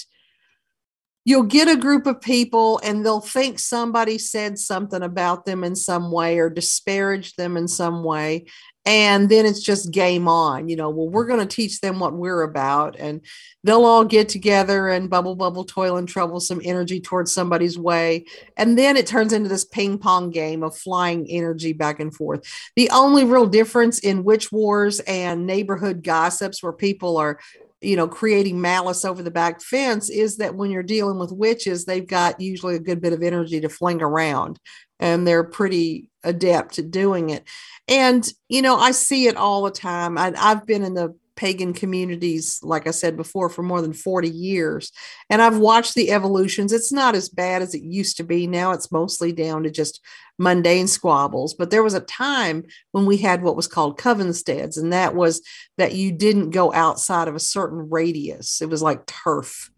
[1.28, 5.76] you'll get a group of people and they'll think somebody said something about them in
[5.76, 8.46] some way or disparaged them in some way.
[8.86, 12.14] And then it's just game on you know well we're going to teach them what
[12.14, 13.20] we're about and
[13.62, 18.24] they'll all get together and bubble bubble toil and trouble some energy towards somebody's way.
[18.56, 22.50] And then it turns into this ping pong game of flying energy back and forth.
[22.74, 27.38] The only real difference in witch wars and neighborhood gossips where people are
[27.80, 31.84] you know, creating malice over the back fence is that when you're dealing with witches,
[31.84, 34.58] they've got usually a good bit of energy to fling around
[34.98, 37.44] and they're pretty adept at doing it.
[37.86, 40.18] And, you know, I see it all the time.
[40.18, 44.28] I, I've been in the pagan communities, like I said before, for more than 40
[44.28, 44.90] years.
[45.30, 46.72] And I've watched the evolutions.
[46.72, 48.48] It's not as bad as it used to be.
[48.48, 50.00] Now it's mostly down to just
[50.36, 51.54] mundane squabbles.
[51.54, 55.40] But there was a time when we had what was called covensteads, and that was
[55.76, 58.60] that you didn't go outside of a certain radius.
[58.60, 59.70] It was like turf.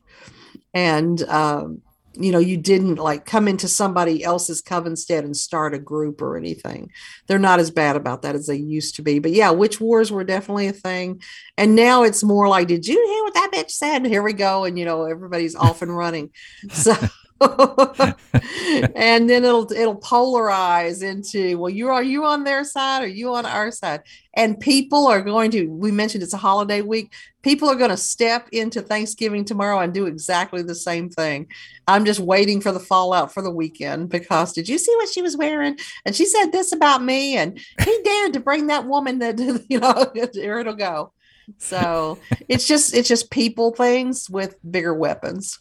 [0.73, 1.83] And um,
[2.15, 6.37] you know you didn't like come into somebody else's covenstead and start a group or
[6.37, 6.91] anything.
[7.27, 9.19] They're not as bad about that as they used to be.
[9.19, 11.23] But yeah witch wars were definitely a thing.
[11.57, 14.07] And now it's more like did you hear what that bitch said?
[14.07, 14.65] Here we go.
[14.65, 16.31] And you know everybody's off and running.
[16.73, 16.95] So
[17.41, 23.35] and then it'll it'll polarize into well you are you on their side or you
[23.35, 24.03] on our side?
[24.35, 27.97] And people are going to we mentioned it's a holiday week people are going to
[27.97, 31.49] step into thanksgiving tomorrow and do exactly the same thing.
[31.87, 35.23] I'm just waiting for the fallout for the weekend because did you see what she
[35.23, 35.79] was wearing?
[36.05, 39.81] And she said this about me and he dared to bring that woman that you
[39.81, 41.13] know here it'll go.
[41.59, 45.59] So it's just it's just people things with bigger weapons.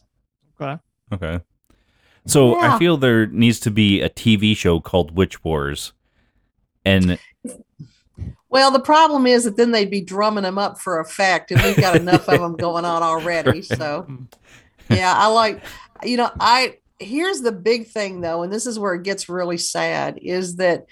[0.60, 0.80] Okay.
[1.13, 1.39] Okay.
[2.26, 2.76] So yeah.
[2.76, 5.94] I feel there needs to be a TV show called Witch Wars,
[6.86, 7.18] and
[8.50, 11.78] Well, the problem is that then they'd be drumming them up for effect, and we've
[11.78, 13.62] got enough of them going on already.
[13.62, 14.08] So,
[14.90, 15.62] yeah, I like,
[16.04, 19.58] you know, I here's the big thing though, and this is where it gets really
[19.58, 20.86] sad is that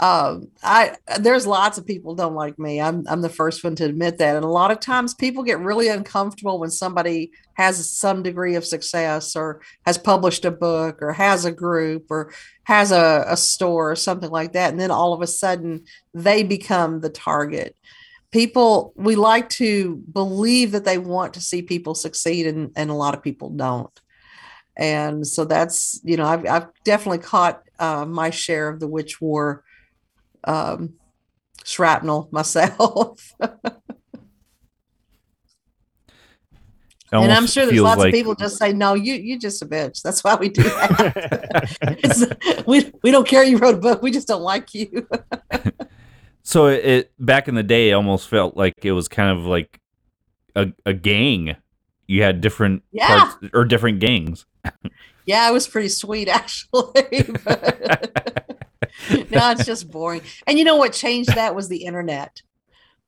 [0.00, 2.80] um i there's lots of people don't like me.
[2.80, 4.34] I'm i'm the first one to admit that.
[4.34, 8.64] And a lot of times people get really uncomfortable when somebody has some degree of
[8.64, 12.32] success or has published a book or has a group or
[12.64, 14.70] has a, a store or something like that.
[14.70, 17.76] And then all of a sudden they become the target.
[18.32, 22.94] People we like to believe that they want to see people succeed and, and a
[22.94, 24.00] lot of people don't.
[24.76, 29.20] And so that's you know i've, I've definitely caught uh, my share of the witch
[29.20, 29.62] war
[30.44, 30.94] um,
[31.64, 33.32] shrapnel myself.
[37.22, 38.08] and I'm sure there's lots like...
[38.08, 42.64] of people just say, "No, you you just a bitch." That's why we do that.
[42.66, 44.02] we we don't care you wrote a book.
[44.02, 45.06] We just don't like you.
[46.42, 49.44] so it, it, back in the day, it almost felt like it was kind of
[49.44, 49.80] like
[50.56, 51.56] a a gang.
[52.06, 53.06] You had different yeah.
[53.06, 54.44] parts or different gangs.
[55.24, 57.34] Yeah, it was pretty sweet actually.
[59.30, 60.22] now it's just boring.
[60.46, 62.42] And you know what changed that was the internet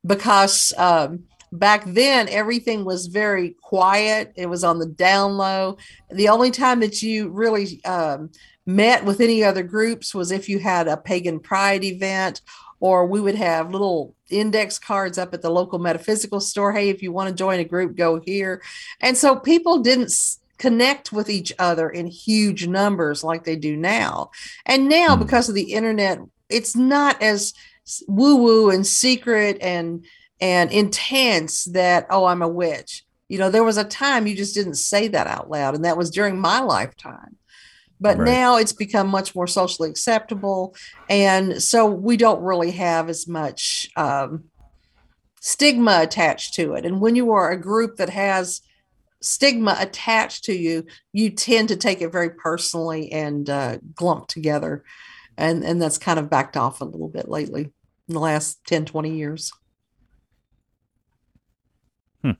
[0.05, 4.33] because um, back then everything was very quiet.
[4.35, 5.77] It was on the down low.
[6.09, 8.31] The only time that you really um,
[8.65, 12.41] met with any other groups was if you had a pagan pride event
[12.79, 17.01] or we would have little index cards up at the local metaphysical store hey if
[17.01, 18.61] you want to join a group go here
[18.99, 20.11] and so people didn't
[20.57, 24.31] connect with each other in huge numbers like they do now.
[24.65, 25.19] And now, mm.
[25.19, 27.53] because of the internet, it's not as
[28.07, 30.05] woo woo and secret and
[30.39, 34.53] and intense that oh i'm a witch you know there was a time you just
[34.53, 37.35] didn't say that out loud and that was during my lifetime
[37.99, 38.25] but right.
[38.25, 40.75] now it's become much more socially acceptable
[41.09, 44.43] and so we don't really have as much um,
[45.39, 48.61] stigma attached to it and when you are a group that has
[49.21, 54.83] stigma attached to you, you tend to take it very personally and uh, glump together.
[55.37, 57.71] And, and that's kind of backed off a little bit lately
[58.07, 59.51] in the last 10, 20 years.
[62.23, 62.31] Hmm.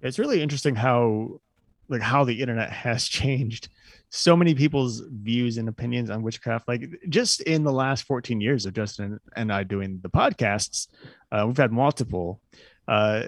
[0.00, 1.40] It's really interesting how
[1.88, 3.68] like how the internet has changed
[4.10, 8.64] so many people's views and opinions on witchcraft like just in the last 14 years
[8.64, 10.88] of justin and i doing the podcasts
[11.32, 12.40] uh, we've had multiple
[12.88, 13.24] uh,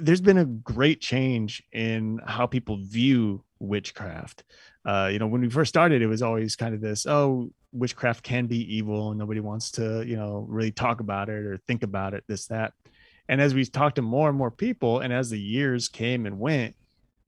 [0.00, 4.44] there's been a great change in how people view witchcraft.
[4.84, 8.22] Uh, you know, when we first started, it was always kind of this, oh, witchcraft
[8.22, 11.82] can be evil and nobody wants to, you know, really talk about it or think
[11.82, 12.72] about it, this, that.
[13.28, 16.38] And as we talked to more and more people, and as the years came and
[16.38, 16.76] went,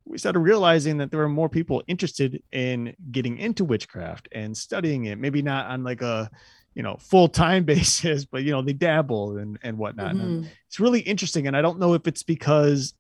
[0.05, 5.05] we started realizing that there were more people interested in getting into witchcraft and studying
[5.07, 6.31] it, maybe not on like a
[6.75, 10.15] you know full-time basis but you know they dabble and and whatnot.
[10.15, 10.21] Mm-hmm.
[10.21, 12.95] and it's really interesting and i don't know if it's because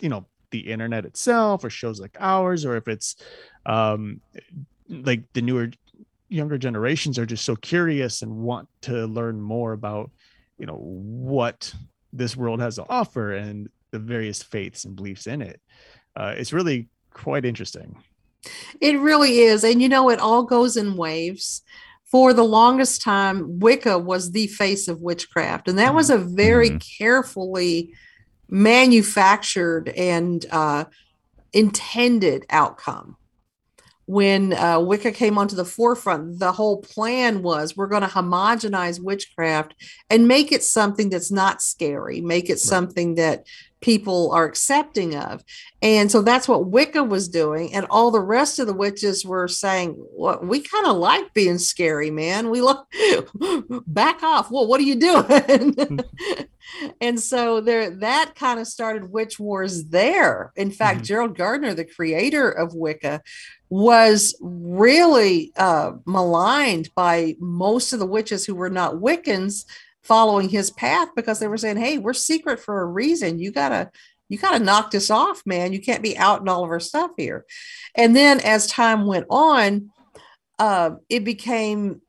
[0.00, 3.16] you know the internet itself or shows like ours or if it's
[3.66, 4.20] um
[4.88, 5.70] like the newer
[6.28, 10.10] younger generations are just so curious and want to learn more about
[10.58, 11.72] you know what
[12.12, 15.60] this world has to offer and the various faiths and beliefs in it.
[16.16, 18.02] Uh, it's really quite interesting.
[18.80, 21.62] It really is and you know it all goes in waves
[22.10, 25.68] for the longest time, Wicca was the face of witchcraft.
[25.68, 27.04] And that was a very mm-hmm.
[27.04, 27.92] carefully
[28.48, 30.86] manufactured and uh,
[31.52, 33.17] intended outcome.
[34.08, 38.98] When uh, Wicca came onto the forefront, the whole plan was we're going to homogenize
[38.98, 39.74] witchcraft
[40.08, 42.58] and make it something that's not scary, make it right.
[42.58, 43.44] something that
[43.80, 45.44] people are accepting of.
[45.82, 47.72] And so that's what Wicca was doing.
[47.72, 51.58] And all the rest of the witches were saying, well, we kind of like being
[51.58, 52.50] scary, man.
[52.50, 52.86] We look
[53.86, 54.50] back off.
[54.50, 56.00] Well, what are you doing?
[57.00, 60.52] and so there that kind of started witch wars there.
[60.56, 61.04] In fact, mm-hmm.
[61.04, 63.22] Gerald Gardner, the creator of Wicca,
[63.70, 69.64] was really uh, maligned by most of the witches who were not Wiccans
[70.02, 73.38] following his path because they were saying, "Hey, we're secret for a reason.
[73.38, 73.90] You gotta."
[74.30, 75.72] You got to knock this off, man.
[75.72, 77.46] You can't be out in all of our stuff here.
[77.94, 79.88] And then as time went on,
[80.58, 82.02] uh, it became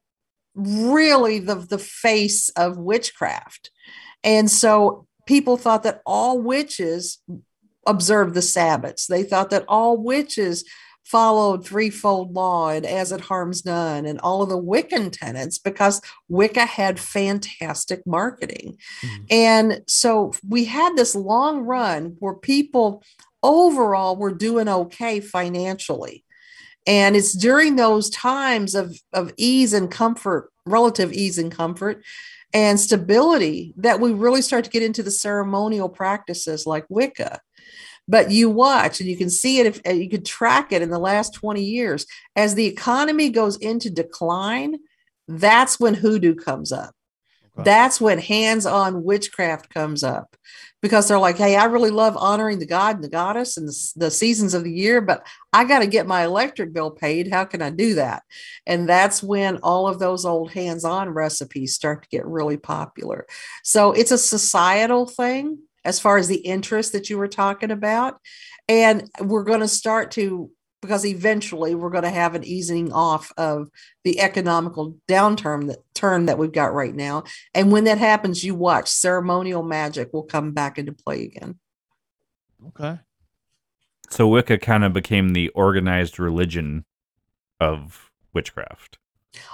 [0.54, 3.72] really the, the face of witchcraft.
[4.24, 7.20] And so people thought that all witches
[7.86, 9.08] observed the Sabbaths.
[9.08, 10.66] They thought that all witches
[11.10, 16.02] followed threefold law and as it harms none and all of the Wiccan tenets because
[16.28, 18.78] Wicca had fantastic marketing.
[19.02, 19.24] Mm-hmm.
[19.32, 23.04] And so we had this long run where people
[23.42, 26.24] overall were doing okay financially.
[26.86, 32.04] And it's during those times of, of ease and comfort relative ease and comfort
[32.54, 37.42] and stability that we really start to get into the ceremonial practices like Wicca.
[38.10, 40.90] But you watch and you can see it if uh, you could track it in
[40.90, 42.08] the last 20 years.
[42.36, 44.78] As the economy goes into decline,
[45.28, 46.96] that's when hoodoo comes up.
[47.60, 47.66] Okay.
[47.66, 50.36] That's when hands on witchcraft comes up
[50.82, 53.92] because they're like, hey, I really love honoring the god and the goddess and the,
[53.96, 57.32] the seasons of the year, but I got to get my electric bill paid.
[57.32, 58.24] How can I do that?
[58.66, 63.28] And that's when all of those old hands on recipes start to get really popular.
[63.64, 68.20] So it's a societal thing as far as the interest that you were talking about.
[68.68, 70.52] And we're going to start to
[70.82, 73.70] because eventually we're going to have an easing off of
[74.04, 77.24] the economical downturn that turn that we've got right now.
[77.54, 81.60] And when that happens, you watch ceremonial magic will come back into play again.
[82.68, 83.00] Okay.
[84.10, 86.86] So Wicca kind of became the organized religion
[87.60, 88.98] of witchcraft.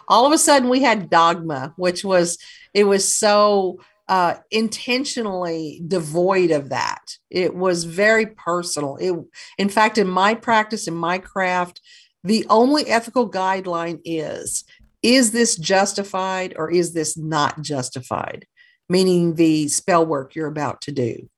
[0.08, 2.38] All of a sudden we had dogma, which was
[2.74, 7.18] it was so uh, intentionally devoid of that.
[7.30, 8.98] It was very personal.
[8.98, 9.16] It,
[9.58, 11.82] in fact, in my practice, in my craft,
[12.24, 14.64] the only ethical guideline is
[15.06, 18.48] is this justified or is this not justified?
[18.90, 21.30] Meaning the spell work you're about to do.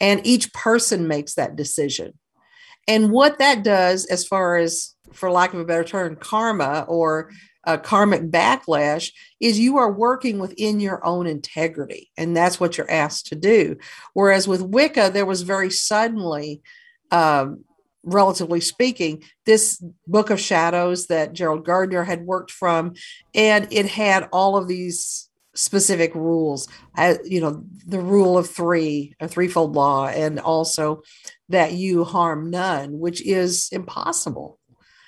[0.00, 2.18] And each person makes that decision.
[2.88, 7.30] And what that does, as far as, for lack of a better term, karma or
[7.74, 12.90] a karmic backlash is you are working within your own integrity and that's what you're
[12.90, 13.76] asked to do.
[14.12, 16.62] Whereas with wicca there was very suddenly
[17.10, 17.64] um,
[18.02, 22.94] relatively speaking this book of shadows that gerald gardner had worked from
[23.34, 26.68] and it had all of these specific rules.
[26.96, 31.02] Uh, you know the rule of three a threefold law and also
[31.48, 34.59] that you harm none which is impossible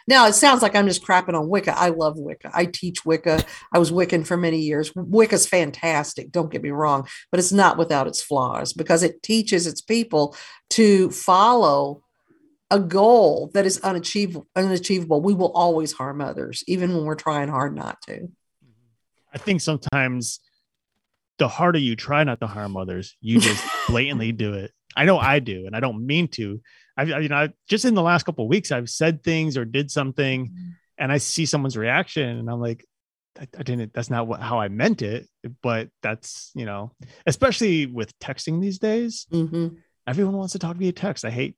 [0.06, 1.78] now it sounds like I'm just crapping on Wicca.
[1.78, 2.50] I love Wicca.
[2.52, 3.44] I teach Wicca.
[3.72, 4.92] I was Wiccan for many years.
[4.94, 6.32] Wicca's fantastic.
[6.32, 10.36] Don't get me wrong, but it's not without its flaws because it teaches its people
[10.70, 12.02] to follow
[12.70, 14.46] a goal that is unachievable.
[14.56, 15.20] Unachievable.
[15.20, 18.28] We will always harm others, even when we're trying hard not to.
[19.32, 20.40] I think sometimes
[21.38, 24.72] the harder you try not to harm others, you just blatantly do it.
[24.96, 26.60] I know I do, and I don't mean to.
[26.96, 29.90] I, you know, I, just in the last couple weeks, I've said things or did
[29.90, 30.68] something, mm-hmm.
[30.98, 32.84] and I see someone's reaction, and I'm like,
[33.38, 33.92] I, I didn't.
[33.94, 35.28] That's not what, how I meant it.
[35.62, 36.92] But that's you know,
[37.26, 39.76] especially with texting these days, mm-hmm.
[40.06, 41.24] everyone wants to talk via text.
[41.24, 41.56] I hate,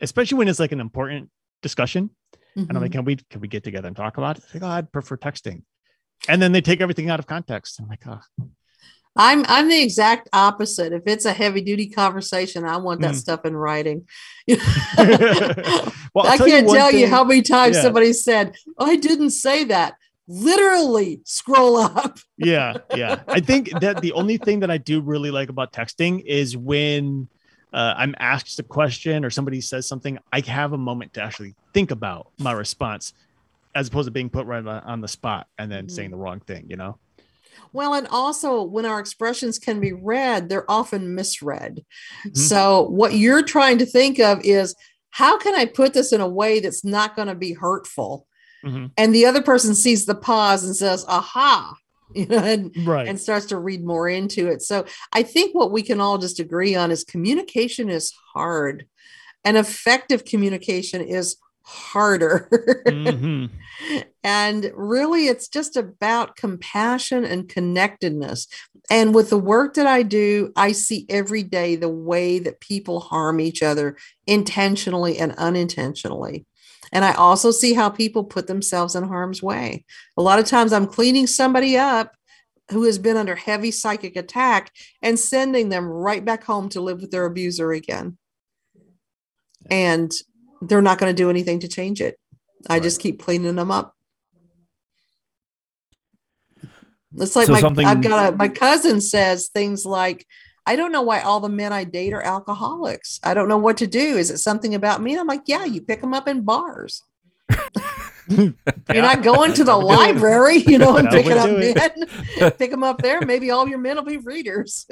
[0.00, 1.30] especially when it's like an important
[1.62, 2.10] discussion,
[2.56, 2.68] mm-hmm.
[2.68, 2.98] and I'm like, mm-hmm.
[2.98, 4.44] can we can we get together and talk about it?
[4.52, 5.62] Like, oh, I'd prefer texting,
[6.28, 7.78] and then they take everything out of context.
[7.80, 8.20] I'm like, oh,
[9.16, 10.92] I'm I'm the exact opposite.
[10.92, 13.16] If it's a heavy duty conversation, I want that mm.
[13.16, 14.06] stuff in writing.
[14.48, 14.58] well,
[16.26, 17.82] I can't you tell thing, you how many times yeah.
[17.82, 19.94] somebody said, "I didn't say that."
[20.28, 22.18] Literally, scroll up.
[22.38, 23.22] yeah, yeah.
[23.28, 27.28] I think that the only thing that I do really like about texting is when
[27.72, 31.54] uh, I'm asked a question or somebody says something, I have a moment to actually
[31.74, 33.12] think about my response,
[33.74, 35.94] as opposed to being put right on the spot and then mm-hmm.
[35.94, 36.66] saying the wrong thing.
[36.70, 36.98] You know.
[37.72, 41.84] Well, and also when our expressions can be read, they're often misread.
[42.26, 42.34] Mm-hmm.
[42.34, 44.74] So, what you're trying to think of is
[45.10, 48.26] how can I put this in a way that's not going to be hurtful?
[48.64, 48.86] Mm-hmm.
[48.96, 51.74] And the other person sees the pause and says, aha,
[52.14, 53.08] you know, and, right.
[53.08, 54.62] and starts to read more into it.
[54.62, 58.86] So, I think what we can all just agree on is communication is hard,
[59.44, 62.48] and effective communication is harder.
[62.86, 63.46] mm-hmm.
[64.24, 68.46] And really, it's just about compassion and connectedness.
[68.88, 73.00] And with the work that I do, I see every day the way that people
[73.00, 73.96] harm each other
[74.28, 76.46] intentionally and unintentionally.
[76.92, 79.84] And I also see how people put themselves in harm's way.
[80.16, 82.14] A lot of times I'm cleaning somebody up
[82.70, 87.00] who has been under heavy psychic attack and sending them right back home to live
[87.00, 88.18] with their abuser again.
[89.70, 90.12] And
[90.62, 92.18] they're not going to do anything to change it.
[92.68, 92.82] I right.
[92.82, 93.94] just keep cleaning them up.
[97.16, 97.86] It's like so my something...
[97.86, 100.26] I've got a my cousin says things like,
[100.64, 103.20] I don't know why all the men I date are alcoholics.
[103.22, 104.16] I don't know what to do.
[104.16, 105.12] Is it something about me?
[105.12, 107.02] And I'm like, yeah, you pick them up in bars.
[108.28, 108.54] You're
[108.88, 112.52] not going to the library, you know, and picking up men.
[112.58, 113.20] Pick them up there.
[113.20, 114.86] Maybe all your men will be readers.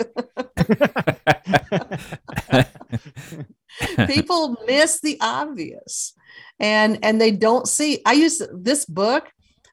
[4.07, 6.12] People miss the obvious,
[6.59, 8.01] and and they don't see.
[8.05, 9.31] I use this book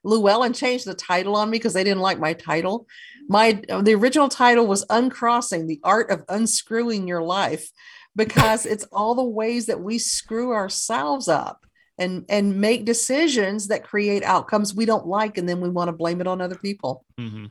[0.08, 2.88] Llewellyn changed the title on me because they didn't like my title.
[3.28, 7.70] My the original title was Uncrossing: The Art of Unscrewing Your Life
[8.16, 11.66] because it's all the ways that we screw ourselves up
[11.98, 15.93] and and make decisions that create outcomes we don't like and then we want to
[15.93, 17.45] blame it on other people Mm-hmm.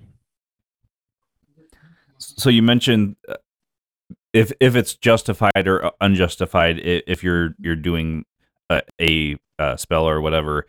[2.18, 3.36] So you mentioned uh,
[4.32, 8.24] if if it's justified or unjustified, if you're you're doing
[8.70, 10.66] a, a, uh spell or whatever.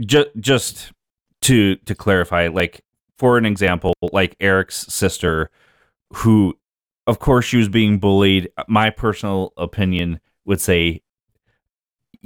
[0.00, 0.92] Just just
[1.42, 2.80] to to clarify, like
[3.18, 5.50] for an example, like Eric's sister,
[6.12, 6.58] who,
[7.06, 8.50] of course, she was being bullied.
[8.68, 11.02] My personal opinion would say,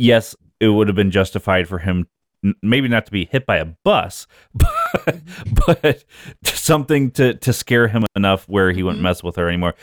[0.00, 2.06] yes, it would have been justified for him,
[2.62, 5.20] maybe not to be hit by a bus, but,
[5.66, 6.04] but
[6.44, 9.04] something to to scare him enough where he wouldn't Mhm.
[9.04, 9.74] mess with her anymore.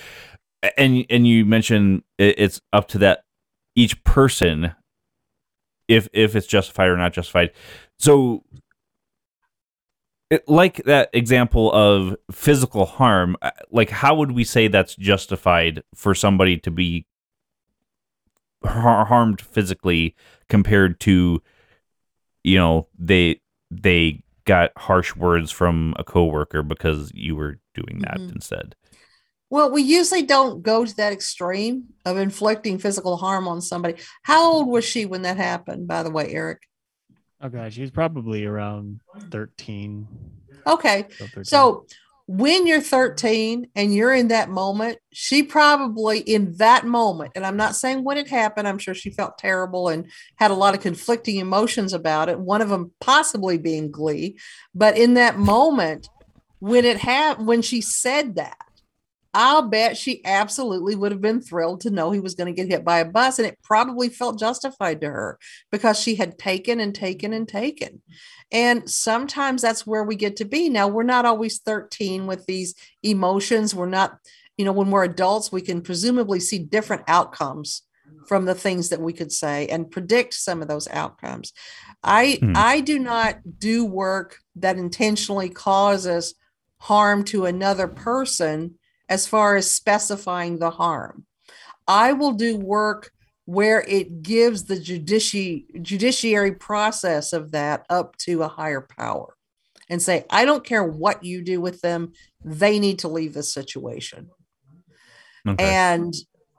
[0.78, 3.24] And and you mentioned it's up to that
[3.76, 4.72] each person
[5.88, 7.52] if if it's justified or not justified.
[8.00, 8.44] So
[10.30, 13.38] it, like that example of physical harm,
[13.72, 17.06] like how would we say that's justified for somebody to be
[18.66, 20.16] har- harmed physically
[20.50, 21.42] compared to
[22.44, 23.42] you know they
[23.72, 28.36] they got harsh words from a coworker because you were doing that Mhm.
[28.36, 28.76] instead.
[29.50, 33.96] Well, we usually don't go to that extreme of inflicting physical harm on somebody.
[34.24, 36.60] How old was she when that happened, by the way, Eric?
[37.42, 39.02] Oh gosh, he was probably around
[39.32, 40.08] 13.
[40.66, 41.04] Okay.
[41.04, 41.44] 12, 13.
[41.46, 41.86] So
[42.28, 47.56] when you're 13 and you're in that moment, she probably in that moment, and I'm
[47.56, 50.82] not saying when it happened, I'm sure she felt terrible and had a lot of
[50.82, 52.38] conflicting emotions about it.
[52.38, 54.38] One of them possibly being glee,
[54.76, 56.10] but in that moment,
[56.60, 58.58] when it had when she said that,
[59.40, 62.72] I'll bet she absolutely would have been thrilled to know he was going to get
[62.72, 65.38] hit by a bus, and it probably felt justified to her
[65.72, 68.02] because she had taken and taken and taken.
[68.52, 70.70] And sometimes that's where we get to be.
[70.70, 72.74] Now, we're not always 13 with these
[73.04, 73.76] emotions.
[73.76, 74.18] We're not,
[74.58, 77.84] you know, when we're adults, we can presumably see different outcomes
[78.26, 81.54] from the things that we could say and predict some of those outcomes.
[82.04, 82.54] I Hmm.
[82.56, 86.34] I do not do work that intentionally causes
[86.80, 88.80] harm to another person
[89.10, 91.26] as far as specifying the harm.
[91.88, 93.12] I will do work
[93.46, 99.36] where it gives the judici- judiciary process of that up to a higher power
[99.90, 102.12] and say, I don't care what you do with them,
[102.44, 104.30] they need to leave this situation.
[105.48, 105.64] Okay.
[105.64, 106.14] And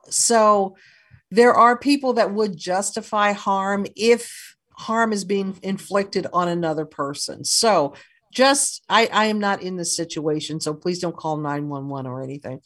[0.08, 0.76] so
[1.30, 7.44] there are people that would justify harm if harm is being inflicted on another person.
[7.44, 7.94] So
[8.32, 12.60] just I, I am not in this situation, so please don't call 911 or anything.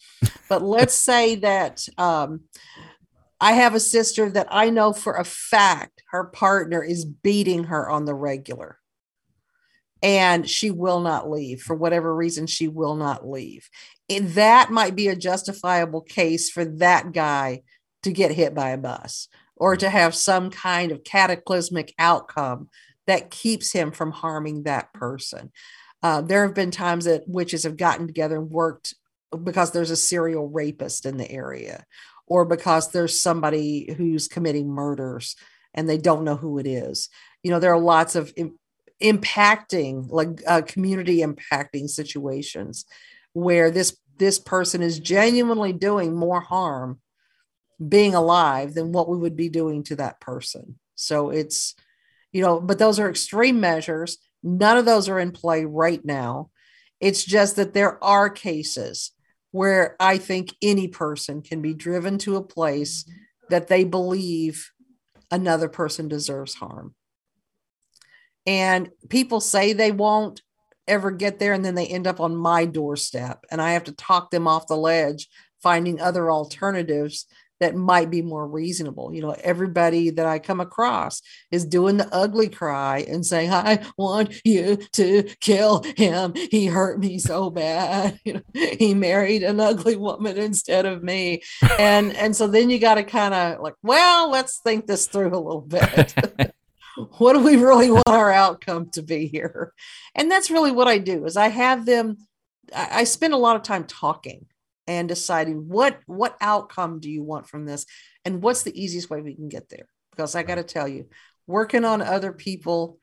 [0.48, 2.42] But let's say that um,
[3.40, 7.90] I have a sister that I know for a fact her partner is beating her
[7.90, 8.78] on the regular.
[10.00, 13.68] And she will not leave for whatever reason, she will not leave.
[14.08, 17.62] And that might be a justifiable case for that guy
[18.02, 22.68] to get hit by a bus or to have some kind of cataclysmic outcome
[23.07, 25.50] that keeps him from harming that person.
[26.03, 28.94] Uh, there have been times that witches have gotten together and worked
[29.44, 31.84] because there's a serial rapist in the area
[32.26, 35.36] or because there's somebody who's committing murders
[35.74, 37.09] and they don't know who it is.
[37.42, 38.59] You know, there are lots of im-
[39.03, 42.84] impacting, like uh, community impacting situations
[43.32, 47.00] where this this person is genuinely doing more harm
[47.88, 50.78] being alive than what we would be doing to that person.
[50.94, 51.74] So it's,
[52.33, 54.18] you know, but those are extreme measures.
[54.43, 56.51] None of those are in play right now.
[57.01, 59.12] It's just that there are cases
[59.51, 63.05] where I think any person can be driven to a place
[63.51, 64.70] that they believe
[65.30, 66.95] another person deserves harm.
[68.47, 70.43] And people say they won't
[70.89, 73.93] ever get there, and then they end up on my doorstep, and I have to
[73.93, 75.28] talk them off the ledge,
[75.62, 77.26] finding other alternatives
[77.62, 79.14] that might be more reasonable.
[79.14, 83.84] You know, everybody that I come across is doing the ugly cry and saying, I
[83.96, 86.34] want you to kill him.
[86.34, 88.18] He hurt me so bad.
[88.24, 91.42] You know, he married an ugly woman instead of me.
[91.78, 95.34] And and so then you got to kind of like, well, let's think this through
[95.34, 96.14] a little bit.
[97.18, 99.72] what do we really want our outcome to be here?
[100.14, 102.16] And that's really what I do is I have them,
[102.74, 104.46] I, I spend a lot of time talking
[104.93, 107.86] and deciding what what outcome do you want from this?
[108.24, 109.88] And what's the easiest way we can get there?
[110.11, 111.09] Because i got to tell you
[111.47, 112.99] working on other people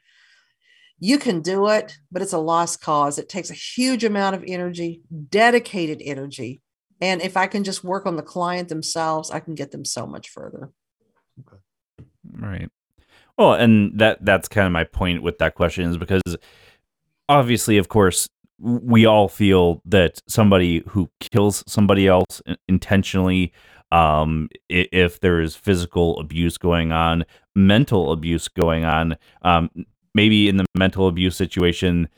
[0.99, 3.17] you can do it but it's a lost cause.
[3.17, 6.61] It takes a huge amount of energy dedicated energy.
[7.01, 10.05] And if i can just work on the client themselves i can get them so
[10.05, 10.71] much further.
[11.41, 11.57] Okay.
[12.31, 12.69] Right.
[13.37, 16.37] Well, and that that's kind of my point with that question is because
[17.29, 18.27] obviously, of course,
[18.59, 23.53] we all feel that somebody who kills somebody else intentionally
[23.91, 29.17] um, if there is physical abuse going on, mental abuse going on.
[29.41, 29.69] Um,
[30.13, 32.09] maybe in the mental abuse situation,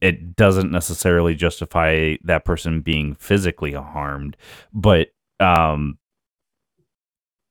[0.00, 4.36] it doesn't necessarily justify that person being physically harmed,
[4.72, 5.08] but
[5.40, 5.98] um,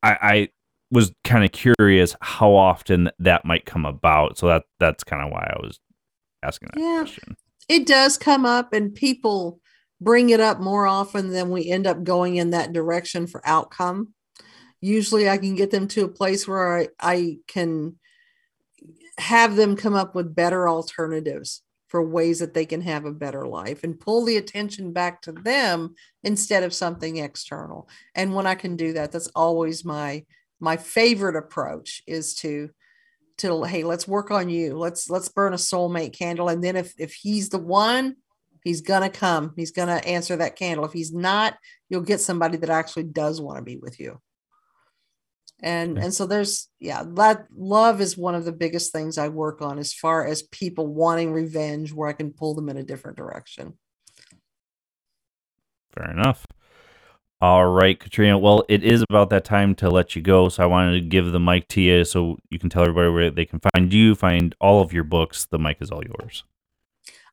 [0.03, 0.49] I, I
[0.91, 4.37] was kind of curious how often that might come about.
[4.37, 5.79] So that that's kind of why I was
[6.43, 7.35] asking that yeah, question.
[7.69, 9.59] It does come up, and people
[10.01, 14.13] bring it up more often than we end up going in that direction for outcome.
[14.81, 17.97] Usually, I can get them to a place where I, I can
[19.17, 23.45] have them come up with better alternatives for ways that they can have a better
[23.45, 25.93] life and pull the attention back to them
[26.23, 27.87] instead of something external.
[28.15, 30.25] And when I can do that, that's always my
[30.59, 32.69] my favorite approach is to
[33.39, 34.77] to hey let's work on you.
[34.77, 36.49] Let's let's burn a soulmate candle.
[36.49, 38.15] And then if if he's the one
[38.63, 39.53] he's gonna come.
[39.55, 40.85] He's gonna answer that candle.
[40.85, 41.57] If he's not
[41.89, 44.19] you'll get somebody that actually does want to be with you.
[45.61, 49.61] And and so there's yeah that love is one of the biggest things i work
[49.61, 53.17] on as far as people wanting revenge where i can pull them in a different
[53.17, 53.77] direction.
[55.95, 56.45] Fair enough
[57.43, 60.65] all right katrina well it is about that time to let you go so i
[60.65, 63.59] wanted to give the mic to you so you can tell everybody where they can
[63.73, 66.45] find you find all of your books the mic is all yours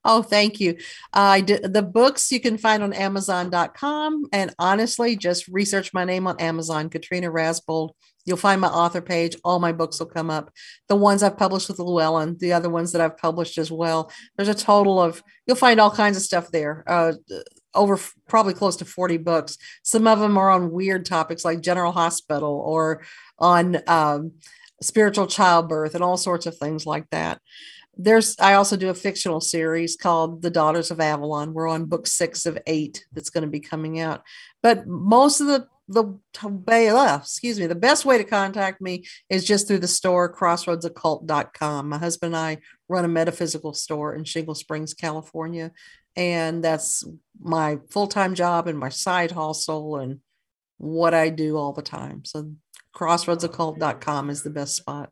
[0.03, 0.79] Oh, thank you.
[1.13, 6.41] Uh, the books you can find on Amazon.com, and honestly, just research my name on
[6.41, 7.91] Amazon, Katrina Rasbold.
[8.25, 9.37] You'll find my author page.
[9.45, 10.51] All my books will come up.
[10.89, 14.11] The ones I've published with Llewellyn, the other ones that I've published as well.
[14.37, 16.83] There's a total of you'll find all kinds of stuff there.
[16.87, 17.13] Uh,
[17.75, 17.99] over
[18.29, 19.59] probably close to 40 books.
[19.83, 23.03] Some of them are on weird topics like General Hospital or
[23.39, 24.33] on um,
[24.83, 27.41] spiritual childbirth and all sorts of things like that.
[27.97, 31.53] There's i also do a fictional series called the daughters of avalon.
[31.53, 34.23] We're on book six of eight that's going to be coming out.
[34.63, 39.67] But most of the the excuse me the best way to contact me is just
[39.67, 44.95] through the store crossroadsoccult.com my husband and i run a metaphysical store in shingle springs
[44.95, 45.73] california
[46.17, 47.05] and that's
[47.41, 50.21] my full-time job and my side hustle and
[50.79, 52.53] what i do all the time so
[52.95, 55.11] crossroadsoccult.com is the best spot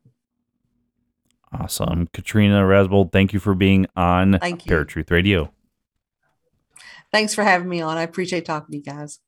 [1.51, 2.07] Awesome.
[2.13, 4.71] Katrina Rasbold, thank you for being on thank you.
[4.71, 5.51] Paratruth Radio.
[7.11, 7.97] Thanks for having me on.
[7.97, 9.19] I appreciate talking to you guys.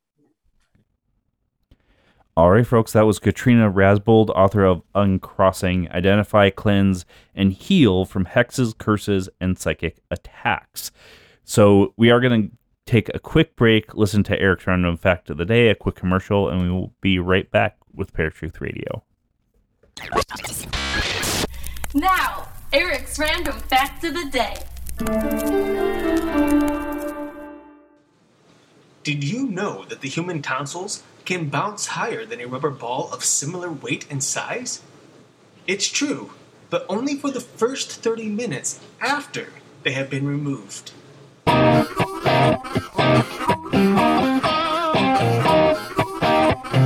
[2.37, 7.05] All right, folks, that was Katrina Rasbold, author of Uncrossing Identify, Cleanse,
[7.35, 10.91] and Heal from Hexes, Curses, and Psychic Attacks.
[11.43, 12.55] So we are going to
[12.85, 16.47] take a quick break, listen to Eric's random fact of the day, a quick commercial,
[16.47, 19.03] and we will be right back with Paratruth Radio.
[21.93, 24.55] Now, Eric's random fact of the day.
[29.03, 33.23] Did you know that the human tonsils can bounce higher than a rubber ball of
[33.23, 34.81] similar weight and size?
[35.67, 36.31] It's true,
[36.69, 39.53] but only for the first 30 minutes after
[39.83, 40.91] they have been removed.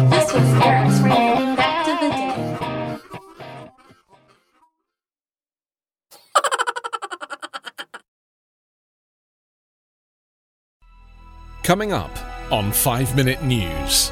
[0.09, 2.99] This was Eric's Fact of the Day.
[11.63, 12.11] Coming up
[12.51, 14.11] on 5 Minute News,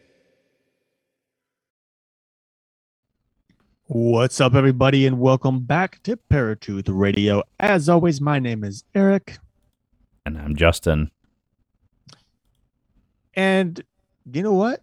[3.93, 7.43] What's up, everybody, and welcome back to Paratruth Radio.
[7.59, 9.37] As always, my name is Eric.
[10.25, 11.11] And I'm Justin.
[13.33, 13.83] And
[14.31, 14.81] you know what?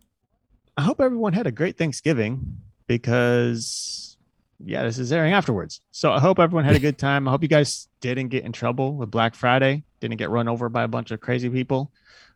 [0.76, 4.18] I hope everyone had a great Thanksgiving because,
[4.62, 5.80] yeah, this is airing afterwards.
[5.90, 7.26] So I hope everyone had a good time.
[7.26, 10.68] I hope you guys didn't get in trouble with Black Friday, didn't get run over
[10.68, 11.90] by a bunch of crazy people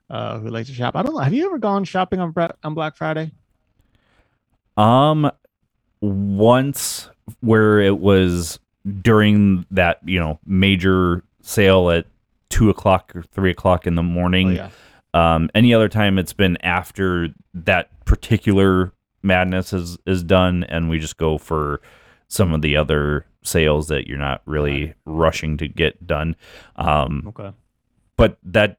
[0.08, 0.96] uh, who like to shop.
[0.96, 1.20] I don't know.
[1.20, 2.32] Have you ever gone shopping on
[2.64, 3.30] on Black Friday?
[4.78, 5.30] Um,
[6.02, 7.08] once
[7.40, 8.58] where it was
[9.00, 12.06] during that you know major sale at
[12.50, 14.50] two o'clock or three o'clock in the morning.
[14.50, 14.70] Oh, yeah.
[15.14, 18.92] Um, any other time it's been after that particular
[19.22, 21.80] madness is is done, and we just go for
[22.28, 26.36] some of the other sales that you're not really rushing to get done.
[26.76, 27.52] Um, okay.
[28.16, 28.78] But that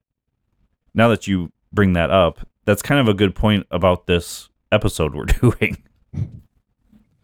[0.94, 5.16] now that you bring that up, that's kind of a good point about this episode
[5.16, 5.84] we're doing.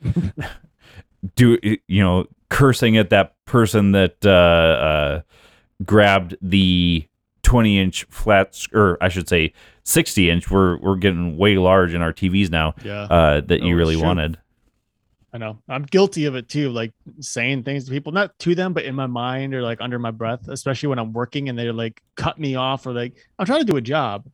[1.35, 5.21] Do you know cursing at that person that uh, uh,
[5.85, 7.05] grabbed the
[7.43, 10.49] 20 inch flat, or I should say 60 inch.
[10.51, 12.75] We're we're getting way large in our TVs now.
[12.83, 13.01] Yeah.
[13.03, 14.03] Uh, that No, you really true.
[14.03, 14.37] wanted.
[15.31, 15.59] I know.
[15.67, 18.95] I'm guilty of it too, like saying things to people, not to them, but in
[18.95, 22.39] my mind or like under my breath, especially when I'm working and they're like cut
[22.39, 24.25] me off or like I'm trying to do a job.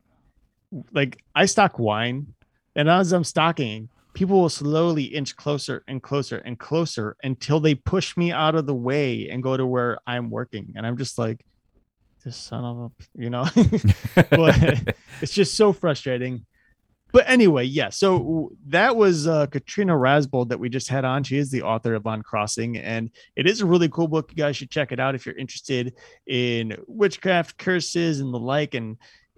[0.93, 2.33] Like I stock wine,
[2.75, 7.75] and as I'm stocking, people will slowly inch closer and closer and closer until they
[7.75, 10.73] push me out of the way and go to where I'm working.
[10.75, 11.45] And I'm just like,
[12.23, 13.45] this son of a, you know,
[14.15, 16.45] but it's just so frustrating.
[17.11, 17.89] But anyway, yeah.
[17.89, 21.23] So that was uh, Katrina Rasbold that we just had on.
[21.23, 24.31] She is the author of Uncrossing, and it is a really cool book.
[24.31, 25.93] You guys should check it out if you're interested
[26.27, 28.73] in witchcraft, curses, and the like.
[28.73, 28.97] And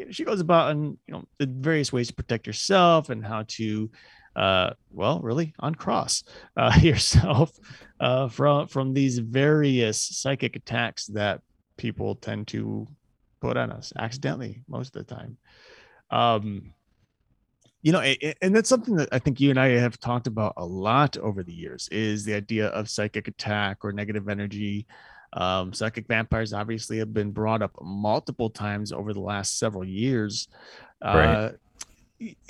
[0.09, 3.91] she goes about and you know the various ways to protect yourself and how to,
[4.37, 6.23] uh, well, really uncross
[6.55, 7.51] uh, yourself
[7.99, 11.41] uh, from from these various psychic attacks that
[11.75, 12.87] people tend to
[13.41, 15.37] put on us accidentally most of the time.
[16.11, 16.73] Um,
[17.81, 18.01] you know,
[18.41, 21.43] and that's something that I think you and I have talked about a lot over
[21.43, 24.85] the years is the idea of psychic attack or negative energy.
[25.33, 30.47] Um, psychic vampires obviously have been brought up multiple times over the last several years.
[31.03, 31.53] Right.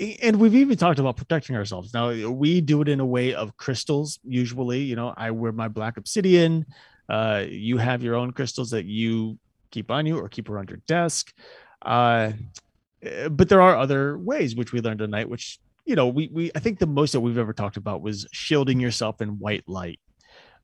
[0.00, 1.92] And we've even talked about protecting ourselves.
[1.92, 4.18] Now we do it in a way of crystals.
[4.24, 6.64] Usually, you know, I wear my black obsidian.
[7.08, 9.38] Uh, you have your own crystals that you
[9.70, 11.32] keep on you or keep around your desk.
[11.82, 12.32] Uh,
[13.06, 16.50] uh, but there are other ways which we learned tonight which you know we we
[16.56, 20.00] i think the most that we've ever talked about was shielding yourself in white light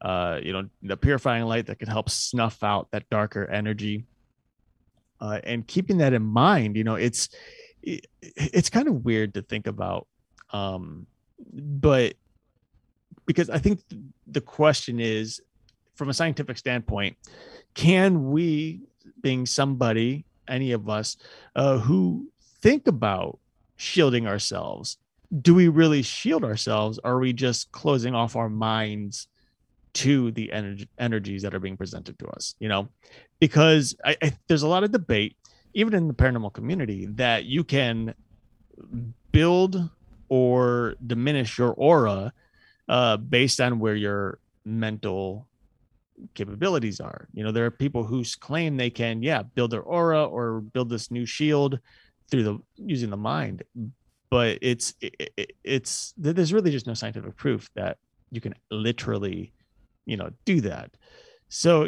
[0.00, 4.04] uh you know the purifying light that can help snuff out that darker energy
[5.20, 7.28] uh and keeping that in mind you know it's
[7.86, 10.06] it, it's kind of weird to think about
[10.50, 11.06] um
[11.52, 12.14] but
[13.26, 13.80] because i think
[14.26, 15.40] the question is
[15.94, 17.16] from a scientific standpoint
[17.74, 18.80] can we
[19.20, 21.16] being somebody any of us
[21.56, 22.28] uh, who
[22.60, 23.38] think about
[23.76, 24.98] shielding ourselves.
[25.40, 26.98] Do we really shield ourselves?
[27.02, 29.28] Are we just closing off our minds
[29.94, 30.52] to the
[30.98, 32.54] energies that are being presented to us?
[32.58, 32.88] You know,
[33.40, 35.36] because I, I, there's a lot of debate,
[35.74, 38.14] even in the paranormal community, that you can
[39.32, 39.90] build
[40.28, 42.32] or diminish your aura
[42.88, 45.46] uh, based on where your mental
[46.34, 47.28] capabilities are.
[47.32, 50.88] You know, there are people who claim they can, yeah, build their aura or build
[50.88, 51.78] this new shield
[52.30, 53.62] through the using the mind,
[54.30, 57.98] but it's it, it, it's there's really just no scientific proof that
[58.30, 59.52] you can literally,
[60.06, 60.90] you know, do that.
[61.56, 61.86] So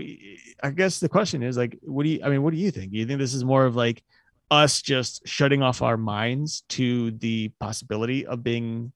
[0.62, 2.20] I guess the question is like, what do you?
[2.22, 2.92] I mean, what do you think?
[2.92, 4.04] Do you think this is more of like
[4.48, 8.92] us just shutting off our minds to the possibility of being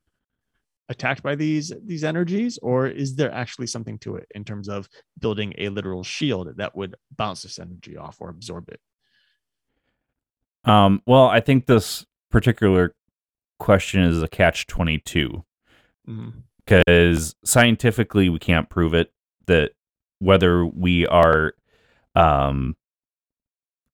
[0.88, 4.88] attacked by these these energies or is there actually something to it in terms of
[5.18, 8.80] building a literal shield that would bounce this energy off or absorb it
[10.64, 12.94] Um, well, I think this particular
[13.58, 15.44] question is a catch 22
[16.08, 16.42] Mhm.
[16.64, 19.12] because scientifically we can't prove it
[19.46, 19.72] that
[20.20, 21.54] whether we are
[22.14, 22.76] um,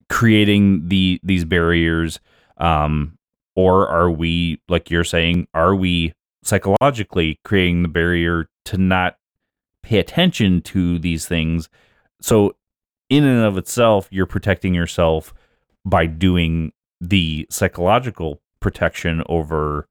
[0.09, 2.21] creating the these barriers
[2.59, 3.17] um,
[3.55, 6.13] or are we like you're saying are we
[6.43, 9.17] psychologically creating the barrier to not
[9.83, 11.69] pay attention to these things?
[12.21, 12.55] So
[13.09, 15.33] in and of itself you're protecting yourself
[15.85, 19.89] by doing the psychological protection over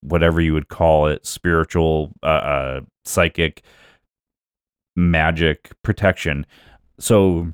[0.00, 3.64] whatever you would call it spiritual uh, uh psychic
[4.98, 6.44] magic protection.
[6.98, 7.52] So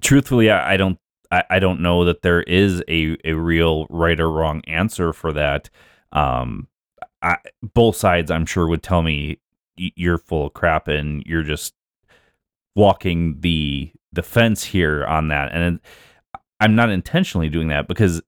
[0.00, 0.98] truthfully i, I don't
[1.32, 5.32] I, I don't know that there is a, a real right or wrong answer for
[5.32, 5.68] that.
[6.12, 6.68] Um
[7.22, 9.40] I, both sides i'm sure would tell me
[9.76, 11.74] you're full of crap and you're just
[12.76, 15.50] walking the the fence here on that.
[15.52, 15.80] And
[16.60, 18.22] i'm not intentionally doing that because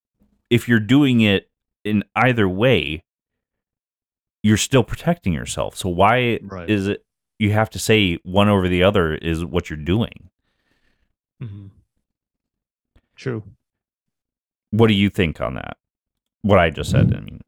[0.50, 1.50] if you're doing it
[1.84, 3.04] in either way
[4.42, 5.76] you're still protecting yourself.
[5.76, 6.70] So why Right.
[6.70, 7.04] is it
[7.38, 10.30] you have to say one over the other is what you're doing.
[13.16, 13.42] True.
[14.70, 15.76] What do you think on that?
[16.42, 17.40] What i just said i mean.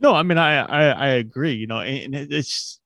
[0.00, 2.80] No i mean i i, I agree you know and it's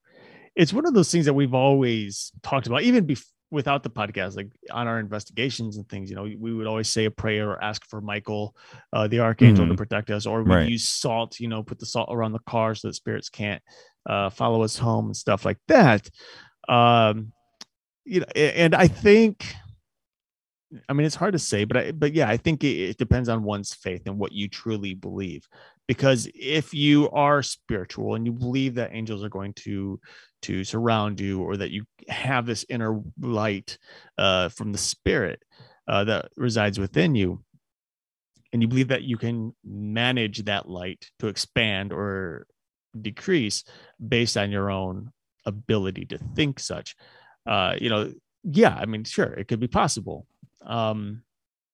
[0.55, 4.37] it's one of those things that we've always talked about even bef- without the podcast
[4.37, 7.63] like on our investigations and things you know we would always say a prayer or
[7.65, 8.55] ask for michael
[8.93, 9.77] uh, the archangel to Mhm.
[9.79, 10.69] protect us or we Right.
[10.69, 13.63] use salt you know put the salt around the car so that spirits can't
[14.07, 16.09] uh, follow us home and stuff like that
[16.69, 17.33] um
[18.05, 19.55] you know and i think
[20.89, 23.29] I mean, it's hard to say, but I, but yeah, I think it, it depends
[23.29, 25.47] on one's faith and what you truly believe.
[25.87, 30.01] Because if you are spiritual and you believe that angels are going to
[30.43, 33.79] to surround you, or that you have this inner light
[34.19, 35.43] uh, from the spirit
[35.89, 37.43] uh, that resides within you,
[38.53, 42.47] and you believe that you can manage that light to expand or
[43.03, 43.65] decrease
[44.07, 45.13] based on your own
[45.45, 46.97] ability to think such,
[47.47, 48.13] uh, you know,
[48.45, 50.27] yeah, I mean, sure, it could be possible
[50.67, 51.23] um,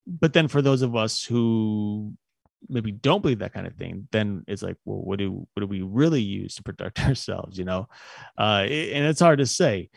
[0.07, 2.13] but then for those of us who
[2.69, 5.67] maybe don't believe that kind of thing, then it's like, well, what do what do
[5.67, 7.59] we really use to protect ourselves?
[7.59, 7.89] You know,
[8.39, 9.91] uh, and it's hard to say.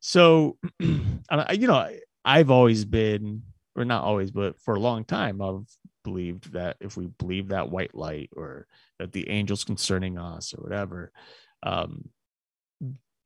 [0.00, 1.88] So, you know,
[2.24, 3.42] I've always been,
[3.74, 5.66] or not always, but for a long time, I've
[6.04, 8.66] believed that if we believe that white light or
[9.12, 11.12] the angels concerning us or whatever,
[11.62, 12.08] um,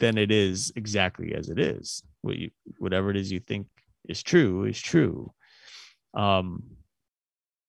[0.01, 2.03] then it is exactly as it is.
[2.22, 3.66] What you, whatever it is you think
[4.09, 5.33] is true is true.
[6.14, 6.62] Um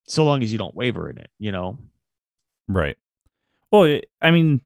[0.06, 1.78] so long as you don't waver in it you know?
[2.68, 2.96] Right.
[3.70, 4.60] Well i mean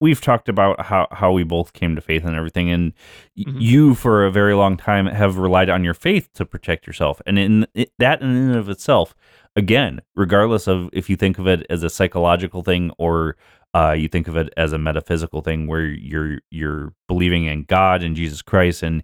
[0.00, 2.92] we've talked about how how we both came to faith and everything and
[3.38, 3.58] mm-hmm.
[3.58, 7.38] you for a very long time have relied on your faith to protect yourself and
[7.38, 9.14] in it, that in and of itself
[9.56, 13.36] again regardless of if you think of it as a psychological thing or
[13.74, 18.02] uh, you think of it as a metaphysical thing where you're you're believing in God
[18.04, 19.02] and Jesus Christ and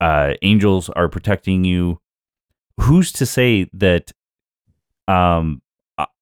[0.00, 2.00] uh, angels are protecting you.
[2.80, 4.12] Who's to say that
[5.08, 5.62] um,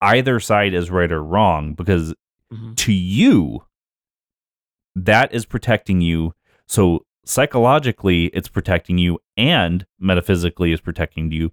[0.00, 1.74] either side is right or wrong?
[1.74, 2.14] Because
[2.54, 2.74] mm-hmm.
[2.74, 3.64] to you,
[4.94, 6.34] that is protecting you.
[6.66, 11.50] So psychologically, it's protecting you, and metaphysically, is protecting you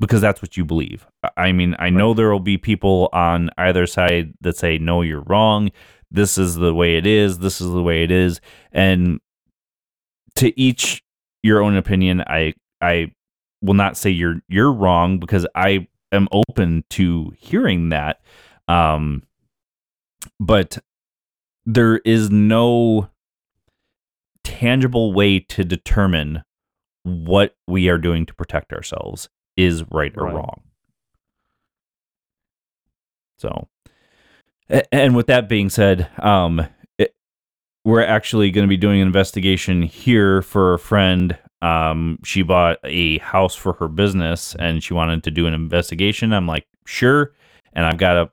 [0.00, 1.06] because that's what you believe.
[1.36, 5.22] I mean, I know there will be people on either side that say, no, you're
[5.22, 5.70] wrong.
[6.10, 7.38] This is the way it is.
[7.38, 8.40] This is the way it is.
[8.72, 9.20] And
[10.36, 11.02] to each
[11.42, 12.22] your own opinion.
[12.26, 13.12] I I
[13.60, 18.20] will not say you're you're wrong because I am open to hearing that.
[18.68, 19.22] Um,
[20.38, 20.78] but
[21.64, 23.08] there is no
[24.44, 26.42] tangible way to determine
[27.04, 30.34] what we are doing to protect ourselves is right or right.
[30.34, 30.62] wrong.
[33.38, 33.68] So,
[34.92, 36.66] and with that being said, um,
[37.84, 41.36] we're actually going to be doing an investigation here for a friend.
[41.60, 46.32] Um, she bought a house for her business and she wanted to do an investigation.
[46.32, 47.32] I'm like, sure.
[47.72, 48.30] And I've got a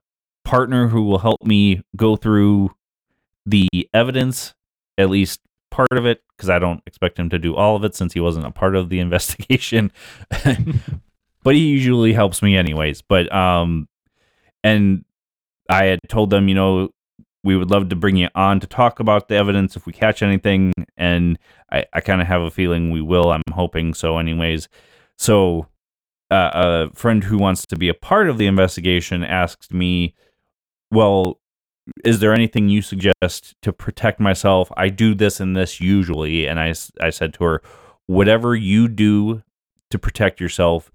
[0.50, 2.72] partner who will help me go through
[3.46, 4.56] the evidence,
[4.98, 7.94] at least part of it, because I don't expect him to do all of it
[7.94, 9.92] since he wasn't a part of the investigation.
[11.44, 13.04] but he usually helps me anyways.
[13.04, 13.88] But um,
[14.64, 15.06] and
[15.70, 16.90] I had told them, you know,
[17.44, 20.24] we would love to bring you on to talk about the evidence if we catch
[20.24, 20.74] anything.
[20.98, 21.38] And
[21.72, 23.32] I, I kind of have a feeling we will.
[23.32, 24.68] I'm hoping so, anyways.
[25.16, 25.68] So,
[26.32, 30.16] uh, a friend who wants to be a part of the investigation asked me,
[30.92, 31.40] Well,
[32.04, 34.72] is there anything you suggest to protect myself?
[34.78, 36.48] I do this and this usually.
[36.48, 37.62] And I, I said to her,
[38.08, 39.44] Whatever you do
[39.92, 40.92] to protect yourself,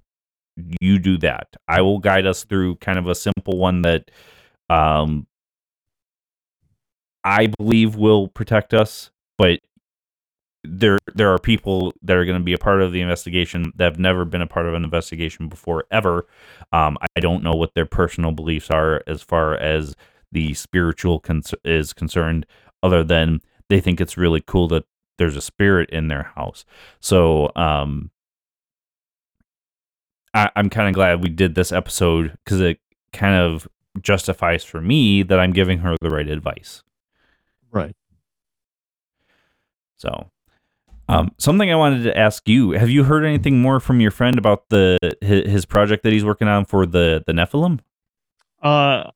[0.80, 1.48] you do that.
[1.68, 4.10] I will guide us through kind of a simple one that
[4.68, 5.26] um,
[7.24, 9.60] I believe will protect us, but
[10.64, 13.84] there there are people that are going to be a part of the investigation that
[13.84, 16.26] have never been a part of an investigation before ever.
[16.72, 19.94] Um, I don't know what their personal beliefs are as far as
[20.32, 22.46] the spiritual cons- is concerned,
[22.82, 24.84] other than they think it's really cool that
[25.18, 26.64] there's a spirit in their house.
[27.00, 28.10] So um,
[30.32, 32.80] I, I'm kind of glad we did this episode because it
[33.12, 33.68] kind of
[34.02, 36.82] justifies for me that I'm giving her the right advice.
[37.70, 37.94] Right.
[39.96, 40.30] So,
[41.08, 44.38] um, something I wanted to ask you: Have you heard anything more from your friend
[44.38, 47.80] about the his, project that he's working on for the the Nephilim?
[48.62, 49.10] Uh,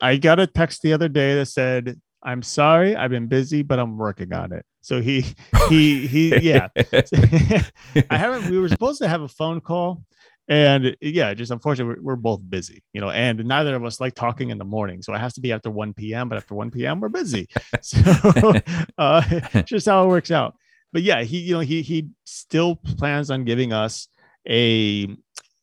[0.00, 3.78] I got a text the other day that said, "I'm sorry, I've been busy, but
[3.78, 5.24] I'm working on it." So he
[5.68, 6.68] he he yeah.
[8.10, 8.50] I haven't.
[8.50, 10.02] We were supposed to have a phone call
[10.48, 14.14] and yeah just unfortunately we're, we're, both busy you know and neither of us like
[14.14, 16.70] talking in the morning so it has to be after 1 p.m but after 1
[16.70, 17.48] p.m we're busy
[17.82, 18.54] so
[18.98, 20.54] uh just how it works out
[20.92, 24.08] but yeah he you know he he still plans on giving us
[24.48, 25.08] a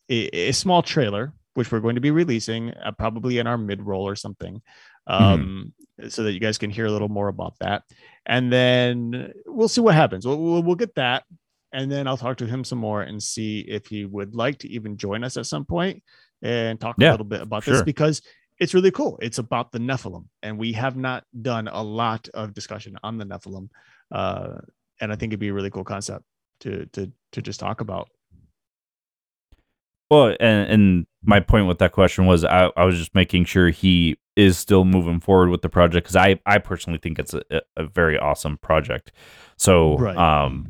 [0.10, 4.08] a, a small trailer which we're going to be releasing uh, probably in our mid-roll
[4.08, 4.62] or something
[5.10, 5.24] mm-hmm.
[5.24, 6.10] um mm-hmm.
[6.10, 7.84] so that you guys can hear a little more about that
[8.26, 11.24] and then we'll see what happens we'll, we'll, we'll get that
[11.74, 14.70] and then I'll talk to him some more and see if he would like to
[14.70, 16.04] even join us at some point
[16.44, 17.74] and talk yeah, a little bit about sure.
[17.74, 18.22] this because
[18.60, 19.18] it's really cool.
[19.22, 23.26] It's about the Nephilim, and we have not done a lot of discussion on the
[23.26, 23.70] Nephilim,
[24.12, 24.60] uh,
[25.02, 26.26] and I think it'd be a really cool concept
[26.62, 28.10] to to to just talk about.
[30.10, 33.70] Well, and, and my point with that question was I, I was just making sure
[33.70, 37.42] he is still moving forward with the project because I, I personally think it's a,
[37.78, 39.12] a very awesome project.
[39.58, 40.16] So, Right.
[40.18, 40.70] um,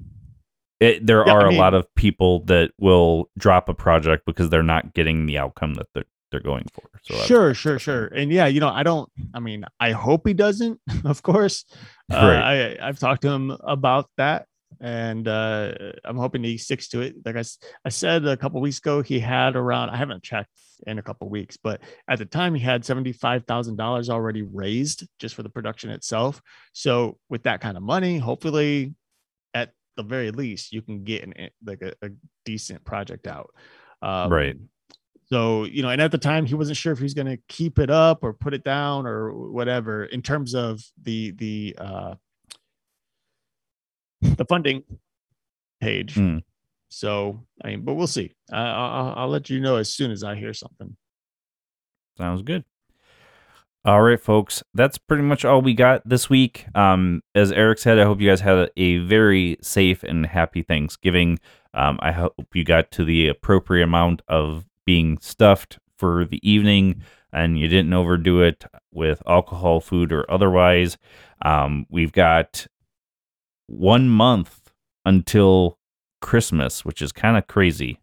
[0.79, 4.25] it, there Yeah, are I a mean- lot of people that will drop a project
[4.25, 6.83] because they're not getting the outcome that they're, they're going for.
[7.03, 8.05] So sure, sure, sure.
[8.07, 9.09] And yeah, you know, I don't.
[9.33, 10.79] I mean, I hope he doesn't.
[11.05, 11.63] Of course,
[12.11, 12.77] uh, Right.
[12.79, 14.47] I I've talked to him about that,
[14.81, 15.73] and uh,
[16.03, 17.15] I'm hoping he sticks to it.
[17.25, 17.43] Like I,
[17.85, 19.89] I said a couple weeks ago, he had around.
[19.89, 20.49] I haven't checked
[20.87, 24.41] in a couple weeks, but at the time he had seventy five thousand dollars already
[24.41, 26.41] raised just for the production itself.
[26.73, 28.95] So with that kind of money, hopefully,
[29.53, 32.09] at the very least, you can get an like a, a
[32.45, 33.49] decent project out.
[34.01, 34.55] Um, Right.
[35.25, 37.79] So, you know, and at the time he wasn't sure if he's going to keep
[37.79, 42.15] it up or put it down or whatever in terms of the the uh
[44.21, 44.83] the funding
[45.81, 46.15] page.
[46.15, 46.39] Hmm.
[46.89, 48.35] So, I mean, but we'll see.
[48.51, 50.95] Uh, I'll, I'll let you know as soon as I hear something.
[52.17, 52.63] Sounds good.
[53.85, 54.63] All right, folks.
[54.73, 56.67] That's pretty much all we got this week.
[56.73, 61.39] Um, as Eric said, I hope you guys had a very safe and happy Thanksgiving.
[61.73, 67.01] Um, I hope you got to the appropriate amount of being stuffed for the evening
[67.31, 70.97] and you didn't overdo it with alcohol, food, or otherwise.
[71.41, 72.67] Um, we've got
[73.67, 74.71] one month
[75.05, 75.79] until
[76.21, 77.99] Christmas, which is kind of crazy.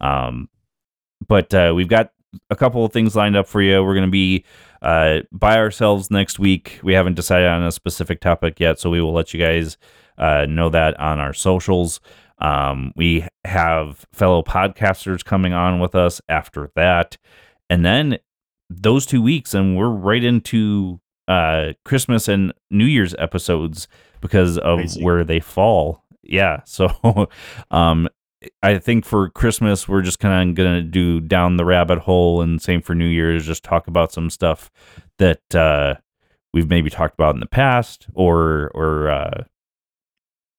[0.00, 0.48] Um,
[1.26, 2.12] but uh, we've got
[2.50, 3.82] a couple of things lined up for you.
[3.82, 4.44] We're going to be
[4.80, 6.78] uh, by ourselves next week.
[6.82, 9.76] We haven't decided on a specific topic yet, so we will let you guys
[10.16, 12.00] uh, know that on our socials.
[12.40, 17.16] Um, we have fellow podcasters coming on with us after that.
[17.68, 18.18] And then
[18.70, 23.88] those two weeks, and we're right into uh, Christmas and New Year's episodes
[24.20, 26.04] because of where they fall.
[26.22, 26.60] Yeah.
[26.66, 27.28] So
[27.70, 28.08] um,
[28.62, 32.62] I think for Christmas we're just kind of gonna do down the rabbit hole, and
[32.62, 34.70] same for New Year's, just talk about some stuff
[35.18, 35.94] that uh,
[36.52, 39.44] we've maybe talked about in the past, or or uh,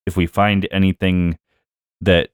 [0.06, 1.38] if we find anything
[2.00, 2.30] that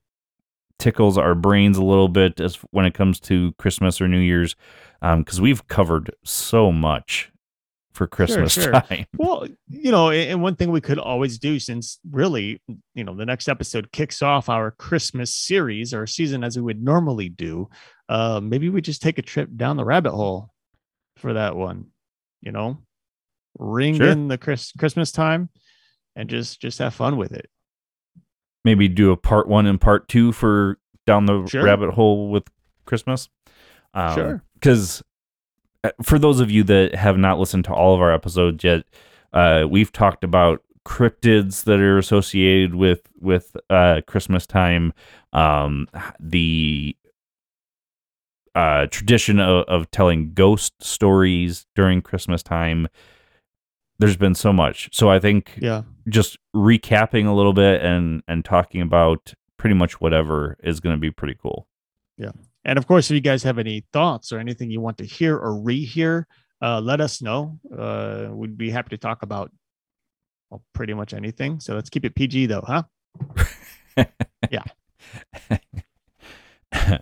[0.79, 4.55] tickles our brains a little bit as when it comes to Christmas or New Year's,
[5.01, 7.31] because we've covered so much
[7.93, 8.71] for Christmas sure.
[8.81, 9.05] time.
[9.17, 12.61] Well, you know, and one thing we could always do since really,
[12.93, 16.83] you know, the next episode kicks off our Christmas series or season as we would
[16.83, 17.67] normally do.
[18.07, 20.51] Uh, maybe we just take a trip down the rabbit hole
[21.15, 21.87] for that one,
[22.41, 22.77] you know,
[23.57, 24.09] ring Sure.
[24.09, 25.49] in the Chris- Christmas time
[26.15, 27.49] and just just have fun with it.
[28.67, 31.63] Maybe do a part one and part two for down the Sure.
[31.63, 32.43] rabbit hole with
[32.85, 33.29] Christmas.
[33.93, 34.43] Um, Sure.
[34.55, 35.01] Because
[36.03, 38.83] for those of you that have not listened to all of our episodes yet,
[39.31, 44.93] uh, we've talked about cryptids that are associated with with uh, Christmas time,
[45.33, 45.87] um,
[46.19, 46.95] the
[48.55, 52.87] uh, tradition of, of telling ghost stories during Christmas time.
[53.99, 55.83] There's been so much, so I think Yeah.
[56.09, 60.99] Just recapping a little bit and and talking about pretty much whatever is going to
[60.99, 61.67] be pretty cool.
[62.17, 62.31] Yeah.
[62.63, 65.35] And of course, if you guys have any thoughts or anything you want to hear
[65.37, 66.25] or rehear,
[66.61, 67.59] uh, let us know.
[67.75, 69.51] Uh, we'd be happy to talk about
[70.49, 71.59] well, pretty much anything.
[71.59, 72.83] So let's keep it PG though, huh?
[74.51, 74.63] Yeah.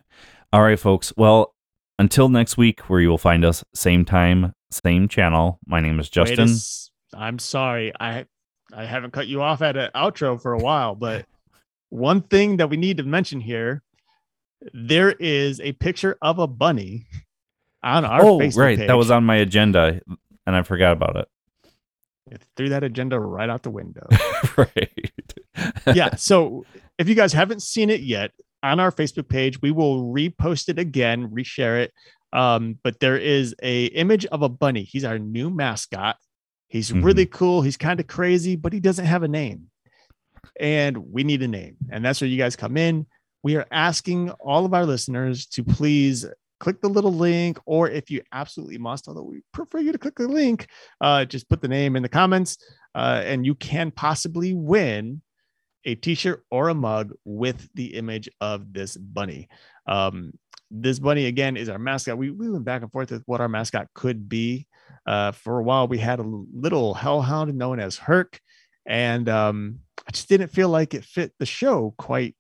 [0.54, 1.12] All right, folks.
[1.18, 1.54] Well,
[2.00, 5.60] until next week, where you will find us same time, same channel.
[5.66, 6.56] My name is Justin.
[7.14, 7.92] I'm sorry.
[8.00, 8.26] I
[8.74, 11.26] I haven't cut you off at an outro for a while, but
[11.90, 13.84] one thing that we need to mention here,
[14.74, 17.06] there is a picture of a bunny
[17.84, 18.88] on our oh, Facebook right, page.
[18.88, 20.02] that was on my agenda,
[20.46, 21.28] and I forgot about it.
[22.32, 24.08] It threw that agenda right out the window.
[24.58, 25.12] right.
[25.94, 26.10] yeah.
[26.18, 26.66] So
[26.98, 28.32] if you guys haven't seen it yet
[28.64, 31.94] on our Facebook page, we will repost it again, reshare it.
[32.34, 34.84] Um, but there is a image of a bunny.
[34.84, 36.18] He's our new mascot.
[36.68, 37.62] He's really cool.
[37.62, 39.70] He's kind of crazy, but he doesn't have a name.
[40.60, 41.78] And we need a name.
[41.90, 43.06] And that's where you guys come in.
[43.44, 46.26] We are asking all of our listeners to please
[46.60, 50.16] click the little link, or if you absolutely must, although we prefer you to click
[50.16, 50.68] the link,
[51.02, 52.58] uh, just put the name in the comments,
[52.96, 55.22] uh, and you can possibly win
[55.84, 59.48] a t-shirt or a mug with the image of this bunny.
[59.86, 60.34] Um,
[60.72, 62.18] this bunny again is our mascot.
[62.18, 64.66] We, we went back and forth with what our mascot could be.
[65.06, 68.40] Uh, for a while, we had a little hellhound known as Herc,
[68.86, 72.36] and um, I just didn't feel like it fit the show quite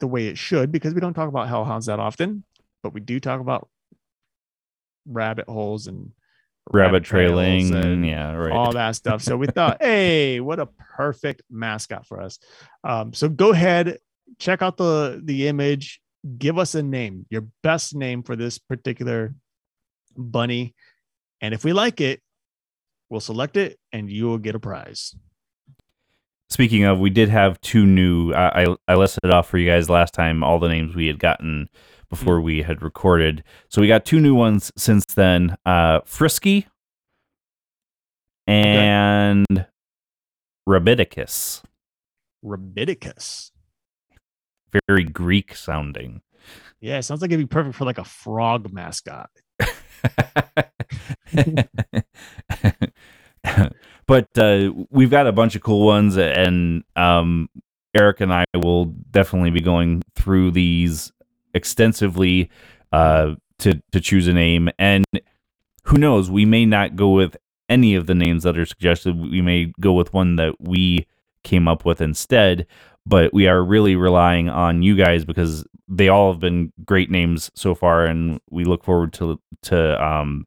[0.00, 2.44] the way it should because we don't talk about hellhounds that often,
[2.82, 3.68] but we do talk about
[5.06, 6.12] rabbit holes and
[6.70, 7.74] Rabbit trails trailing.
[7.74, 8.52] and yeah, right.
[8.52, 9.22] all that stuff.
[9.22, 12.38] So we thought, hey, what a perfect mascot for us.
[12.84, 13.98] Um, so go ahead,
[14.38, 16.00] check out the the image.
[16.38, 19.34] give us a name, your best name for this particular
[20.16, 20.74] bunny.
[21.42, 22.20] And if we like it,
[23.10, 25.14] we'll select it and you will get a prize.
[26.48, 28.32] Speaking of, we did have two new.
[28.32, 31.18] I, I I listed off for you guys last time all the names we had
[31.18, 31.68] gotten
[32.10, 33.42] before we had recorded.
[33.70, 35.56] So we got two new ones since then.
[35.64, 36.66] Uh, Frisky
[38.46, 39.66] and
[40.68, 41.62] Rabidicus.
[42.44, 43.50] Rabidicus.
[44.88, 46.20] Very Greek sounding.
[46.80, 49.30] Yeah, it sounds like it'd be perfect for like a frog mascot.
[54.06, 57.48] but uh, we've got a bunch of cool ones, and um,
[57.94, 61.12] Eric and I will definitely be going through these
[61.54, 62.50] extensively
[62.92, 64.70] uh, to to choose a name.
[64.78, 65.04] And
[65.84, 67.36] who knows, we may not go with
[67.68, 69.18] any of the names that are suggested.
[69.18, 71.06] We may go with one that we
[71.42, 72.66] came up with instead.
[73.04, 77.50] But we are really relying on you guys because they all have been great names
[77.54, 80.46] so far, and we look forward to to um,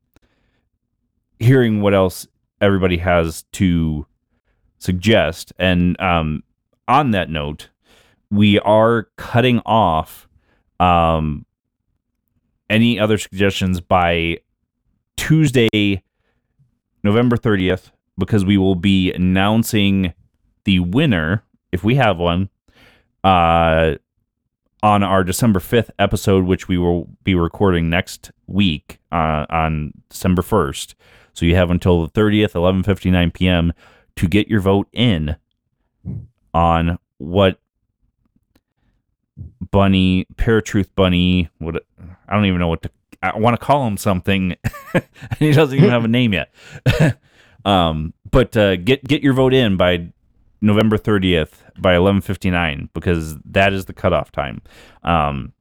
[1.39, 2.27] hearing what else
[2.61, 4.05] everybody has to
[4.79, 5.53] suggest.
[5.59, 6.43] And um,
[6.87, 7.69] on that note,
[8.31, 10.27] we are cutting off
[10.79, 11.45] um,
[12.69, 14.39] any other suggestions by
[15.17, 16.03] Tuesday,
[17.03, 20.13] November 30th, because we will be announcing
[20.65, 21.43] the winner,
[21.75, 22.49] if we have one,
[23.23, 23.95] uh,
[24.81, 30.41] on our December 5th episode, which we will be recording next week uh, on December
[30.41, 30.93] 1st.
[31.33, 33.73] So you have until the 30th, 11:59 p.m.
[34.15, 35.35] to get your vote in
[36.53, 37.59] on what
[39.71, 41.83] bunny, paratruth bunny, what
[42.29, 44.55] I don't even know what to I want to call him something
[44.93, 45.03] and
[45.39, 46.53] he doesn't even have a name yet.
[47.65, 50.13] um, but uh, get get your vote in by
[50.65, 54.61] November 30th by 11:59 because that is the cutoff time.
[55.03, 55.53] Um,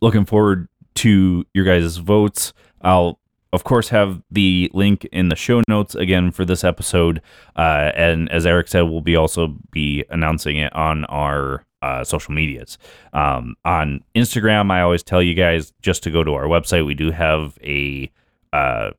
[0.00, 2.52] looking forward to your guys' votes.
[2.80, 3.20] I'll
[3.52, 7.22] of course have the link in the show notes again for this episode
[7.56, 12.34] uh, and as eric said we'll be also be announcing it on our uh, social
[12.34, 12.76] medias
[13.12, 16.94] um, on instagram i always tell you guys just to go to our website we
[16.94, 18.10] do have a
[18.52, 18.90] uh,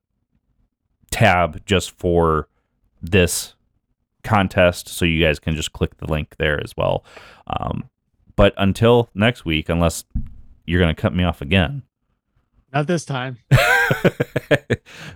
[1.11, 2.47] tab just for
[3.01, 3.53] this
[4.27, 7.03] contest so you guys can just click the link there as well
[7.47, 7.89] um,
[8.35, 10.03] but until next week unless
[10.65, 11.83] you're going to cut me off again
[12.73, 13.37] Not this time.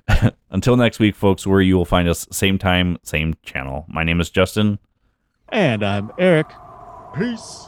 [0.49, 3.85] Until next week, folks, where you will find us same time, same channel.
[3.87, 4.79] My name is Justin.
[5.49, 6.47] And I'm Eric.
[7.15, 7.67] Peace.